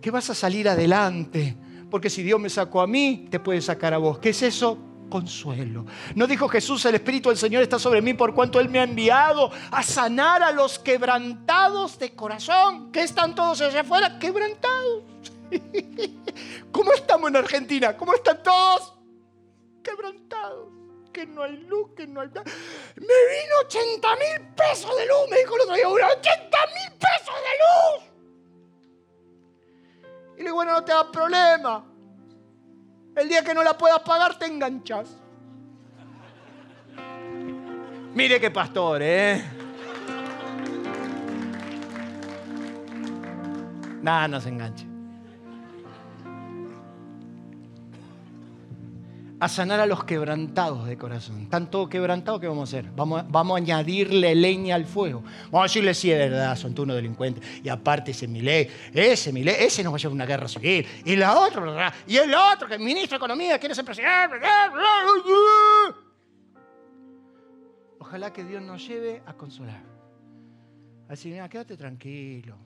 [0.00, 1.56] que vas a salir adelante.
[1.90, 4.20] Porque si Dios me sacó a mí, te puede sacar a vos.
[4.20, 4.78] ¿Qué es eso?
[5.10, 5.84] Consuelo.
[6.14, 8.84] ¿No dijo Jesús, el Espíritu del Señor está sobre mí por cuanto Él me ha
[8.84, 12.92] enviado a sanar a los quebrantados de corazón?
[12.92, 14.20] ¿Qué están todos allá afuera?
[14.20, 15.02] Quebrantados.
[16.70, 17.96] ¿Cómo estamos en Argentina?
[17.96, 18.94] ¿Cómo están todos?
[19.82, 20.81] Quebrantados
[21.12, 22.28] que no hay luz, que no hay...
[22.28, 27.34] Me vino 80 mil pesos de luz, me dijo el otro día, 80 mil pesos
[27.46, 28.04] de luz.
[30.34, 31.84] Y le digo, bueno, no te da problema.
[33.14, 35.16] El día que no la puedas pagar, te enganchas.
[38.14, 39.42] Mire qué pastor, ¿eh?
[44.02, 44.91] Nada, no se enganche.
[49.42, 51.40] A sanar a los quebrantados de corazón.
[51.40, 52.88] Están todos quebrantados, ¿qué vamos a hacer?
[52.94, 55.24] Vamos, vamos a añadirle leña al fuego.
[55.46, 57.42] Vamos a decirle, sí, es verdad, son todos unos delincuentes.
[57.60, 60.86] Y aparte ese Milei, ese Milei, ese nos va a llevar una guerra civil.
[61.04, 61.92] Y la otra.
[62.06, 64.36] Y el otro, que el ministro de Economía quiere ser presidente.
[67.98, 69.82] Ojalá que Dios nos lleve a consolar.
[71.08, 72.56] A decir, mira, quédate tranquilo.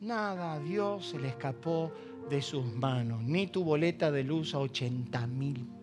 [0.00, 1.92] Nada a Dios se le escapó
[2.28, 5.81] de sus manos, ni tu boleta de luz a 80 mil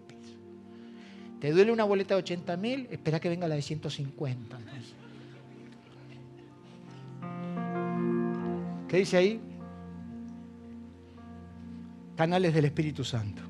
[1.39, 2.87] ¿Te duele una boleta de 80 mil?
[2.91, 4.57] Espera que venga la de 150.
[8.87, 9.41] ¿Qué dice ahí?
[12.17, 13.43] Canales del Espíritu Santo.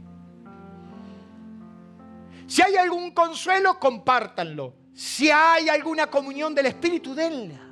[2.78, 4.76] algún consuelo, compártanlo.
[4.94, 7.69] Si hay alguna comunión del Espíritu, denla.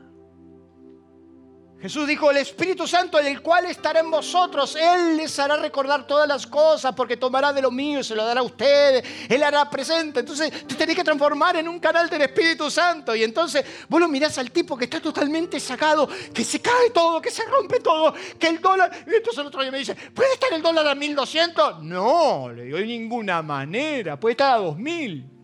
[1.80, 6.28] Jesús dijo, el Espíritu Santo, el cual estará en vosotros, Él les hará recordar todas
[6.28, 9.70] las cosas, porque tomará de lo mío y se lo dará a ustedes, Él hará
[9.70, 10.22] presente.
[10.22, 13.16] Entonces, te tenés que transformar en un canal del Espíritu Santo.
[13.16, 17.22] Y entonces, vos lo mirás al tipo que está totalmente sacado, que se cae todo,
[17.22, 18.92] que se rompe todo, que el dólar...
[19.06, 21.84] Y entonces el otro día me dice, ¿puede estar el dólar a 1200?
[21.84, 25.37] No, le digo, de ninguna manera, puede estar a 2000.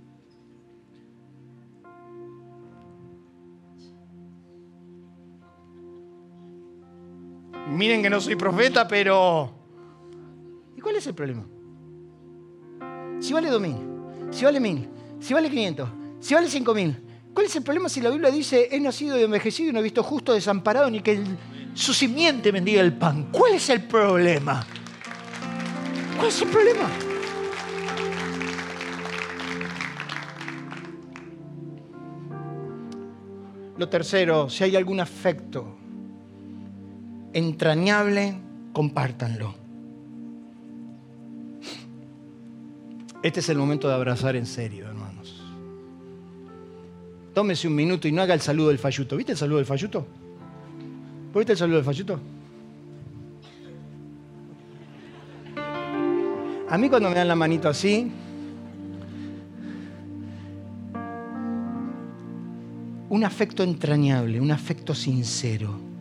[7.68, 9.52] Miren que no soy profeta, pero...
[10.76, 11.46] ¿Y cuál es el problema?
[13.20, 14.88] Si vale 2.000, si vale 1.000,
[15.20, 15.90] si vale 500,
[16.20, 17.00] si vale 5.000,
[17.34, 19.84] ¿cuál es el problema si la Biblia dice, he nacido y envejecido y no he
[19.84, 21.24] visto justo desamparado ni que
[21.74, 23.30] su simiente bendiga el pan?
[23.32, 24.66] ¿Cuál es el problema?
[26.18, 26.90] ¿Cuál es el problema?
[33.78, 35.83] Lo tercero, si hay algún afecto
[37.34, 38.36] entrañable,
[38.72, 39.56] compártanlo.
[43.24, 45.42] Este es el momento de abrazar en serio, hermanos.
[47.34, 49.18] Tómese un minuto y no haga el saludo del falluto.
[49.18, 50.06] ¿Viste el saludo del falluto?
[51.34, 52.20] ¿Viste el saludo del falluto?
[56.70, 58.12] A mí cuando me dan la manito así,
[63.10, 65.93] un afecto entrañable, un afecto sincero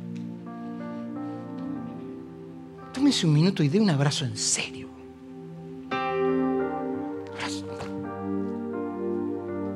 [3.13, 4.89] tómese un minuto y dé un abrazo en serio.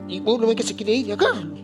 [0.08, 1.60] Y vos lo ves que se quiere ir, Carlos.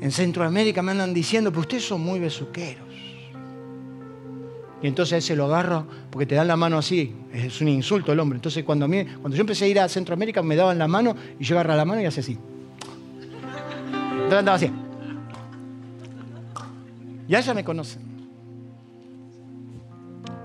[0.00, 2.84] En Centroamérica me andan diciendo, pues ustedes son muy besuqueros.
[4.82, 7.14] Y entonces a ese lo agarro porque te dan la mano así.
[7.32, 8.38] Es un insulto el hombre.
[8.38, 11.44] Entonces cuando, mí, cuando yo empecé a ir a Centroamérica me daban la mano y
[11.44, 12.38] yo agarraba la mano y hacía así.
[13.92, 14.85] Entonces andaba así.
[17.28, 18.02] Ya ya me conocen.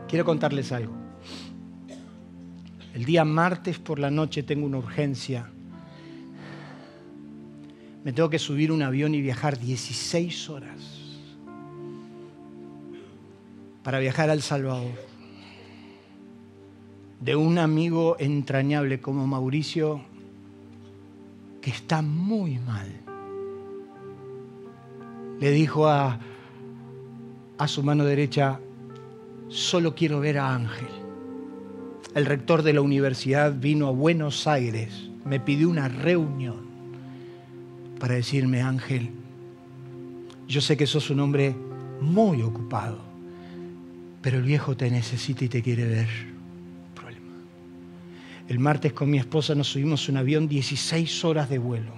[0.08, 0.94] Quiero contarles algo.
[2.94, 5.50] El día martes por la noche tengo una urgencia.
[8.04, 11.02] Me tengo que subir un avión y viajar 16 horas
[13.84, 14.92] para viajar al Salvador.
[17.20, 20.02] De un amigo entrañable como Mauricio
[21.62, 22.90] que está muy mal.
[25.40, 26.20] Le dijo a,
[27.62, 28.60] a su mano derecha,
[29.48, 30.88] solo quiero ver a Ángel.
[32.16, 36.66] El rector de la universidad vino a Buenos Aires, me pidió una reunión
[38.00, 39.12] para decirme, Ángel,
[40.48, 41.56] yo sé que sos un hombre
[42.02, 42.98] muy ocupado,
[44.24, 46.10] pero el viejo te necesita y te quiere ver.
[46.96, 47.36] Problema.
[48.48, 51.94] El martes con mi esposa nos subimos un avión 16 horas de vuelo.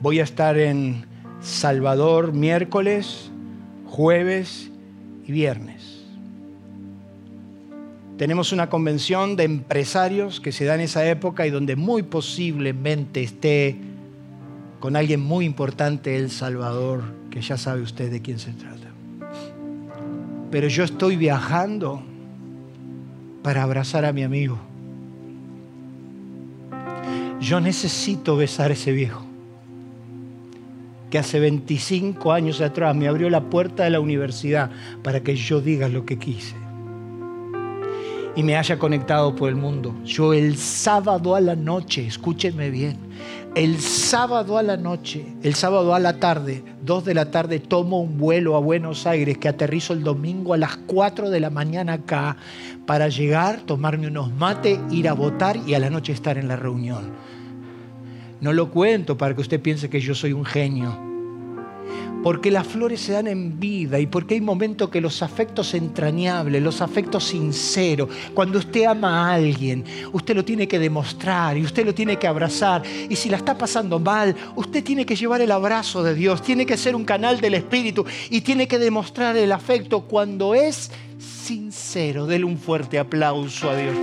[0.00, 1.07] Voy a estar en
[1.40, 3.30] Salvador miércoles,
[3.86, 4.70] jueves
[5.26, 6.04] y viernes.
[8.16, 13.22] Tenemos una convención de empresarios que se da en esa época y donde muy posiblemente
[13.22, 13.76] esté
[14.80, 18.88] con alguien muy importante El Salvador, que ya sabe usted de quién se trata.
[20.50, 22.02] Pero yo estoy viajando
[23.44, 24.58] para abrazar a mi amigo.
[27.40, 29.27] Yo necesito besar a ese viejo
[31.10, 34.70] que hace 25 años atrás me abrió la puerta de la universidad
[35.02, 36.54] para que yo diga lo que quise
[38.38, 39.96] y me haya conectado por el mundo.
[40.04, 42.96] Yo el sábado a la noche, escúchenme bien,
[43.56, 48.00] el sábado a la noche, el sábado a la tarde, 2 de la tarde, tomo
[48.00, 51.94] un vuelo a Buenos Aires que aterrizo el domingo a las 4 de la mañana
[51.94, 52.36] acá
[52.86, 56.54] para llegar, tomarme unos mates, ir a votar y a la noche estar en la
[56.54, 57.10] reunión.
[58.40, 60.96] No lo cuento para que usted piense que yo soy un genio.
[62.22, 66.62] Porque las flores se dan en vida y porque hay momentos que los afectos entrañables,
[66.62, 71.86] los afectos sinceros, cuando usted ama a alguien, usted lo tiene que demostrar y usted
[71.86, 72.82] lo tiene que abrazar.
[73.08, 76.66] Y si la está pasando mal, usted tiene que llevar el abrazo de Dios, tiene
[76.66, 82.26] que ser un canal del Espíritu y tiene que demostrar el afecto cuando es sincero.
[82.26, 83.96] Dele un fuerte aplauso a Dios.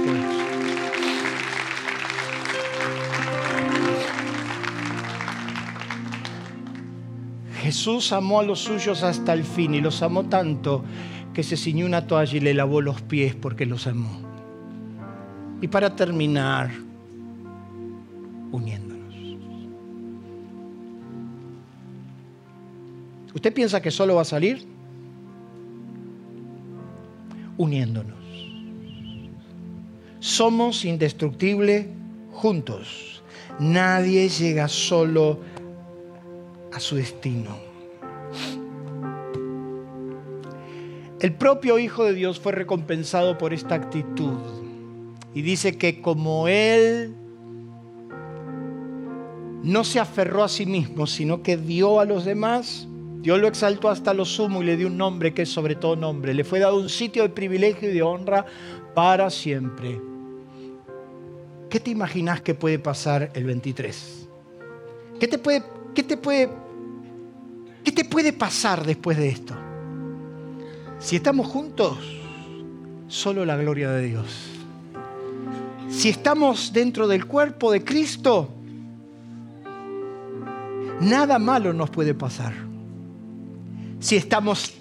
[7.66, 10.86] Jesús amó a los suyos hasta el fin y los amó tanto
[11.34, 14.20] que se ciñó una toalla y le lavó los pies porque los amó.
[15.62, 16.70] Y para terminar,
[18.52, 19.16] uniéndonos.
[23.34, 24.64] ¿Usted piensa que solo va a salir?
[27.58, 28.14] Uniéndonos.
[30.20, 31.88] Somos indestructibles
[32.32, 33.24] juntos.
[33.60, 35.55] Nadie llega solo a
[36.80, 37.58] su destino.
[41.20, 44.38] El propio Hijo de Dios fue recompensado por esta actitud.
[45.34, 47.16] Y dice que como Él
[49.64, 52.88] no se aferró a sí mismo, sino que dio a los demás,
[53.22, 55.96] Dios lo exaltó hasta lo sumo y le dio un nombre que es sobre todo
[55.96, 56.36] nombre.
[56.36, 58.46] Le fue dado un sitio de privilegio y de honra
[58.94, 60.00] para siempre.
[61.72, 64.30] ¿Qué te imaginas que puede pasar el 23?
[65.20, 65.64] ¿Qué te puede,
[65.96, 66.50] qué te puede,
[67.86, 69.56] qué te puede pasar después de esto?
[71.00, 71.98] Si estamos juntos,
[73.08, 74.50] solo la gloria de Dios.
[75.90, 78.50] Si estamos dentro del cuerpo de Cristo,
[81.00, 82.54] nada malo nos puede pasar.
[84.00, 84.74] Si estamos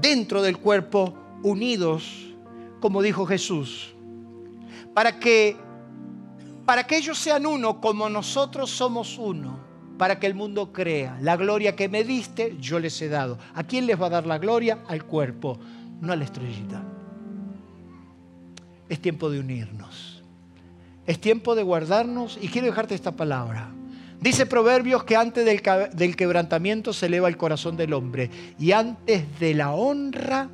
[0.00, 2.34] dentro del cuerpo unidos,
[2.80, 3.94] como dijo Jesús,
[4.94, 5.56] para que
[6.66, 9.67] para que ellos sean uno como nosotros somos uno,
[9.98, 13.36] para que el mundo crea, la gloria que me diste, yo les he dado.
[13.54, 14.78] ¿A quién les va a dar la gloria?
[14.86, 15.58] Al cuerpo,
[16.00, 16.82] no a la estrellita.
[18.88, 20.22] Es tiempo de unirnos.
[21.06, 23.70] Es tiempo de guardarnos y quiero dejarte esta palabra.
[24.20, 25.62] Dice Proverbios que antes del,
[25.94, 30.48] del, quebrantamiento se eleva el corazón del hombre y antes de la honra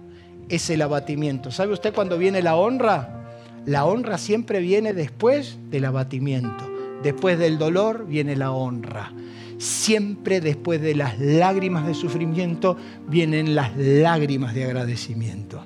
[0.49, 1.51] es el abatimiento.
[1.51, 3.25] ¿Sabe usted cuando viene la honra?
[3.67, 6.74] La honra siempre viene después del abatimiento.
[7.05, 9.13] Después del dolor viene la honra.
[9.59, 15.63] Siempre después de las lágrimas de sufrimiento vienen las lágrimas de agradecimiento.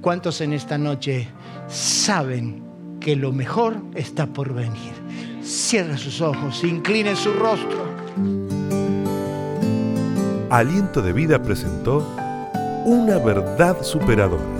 [0.00, 1.28] ¿Cuántos en esta noche
[1.68, 2.62] saben
[2.98, 4.94] que lo mejor está por venir?
[5.42, 7.84] Cierra sus ojos, incline su rostro.
[10.48, 12.08] Aliento de Vida presentó
[12.86, 14.59] una verdad superadora.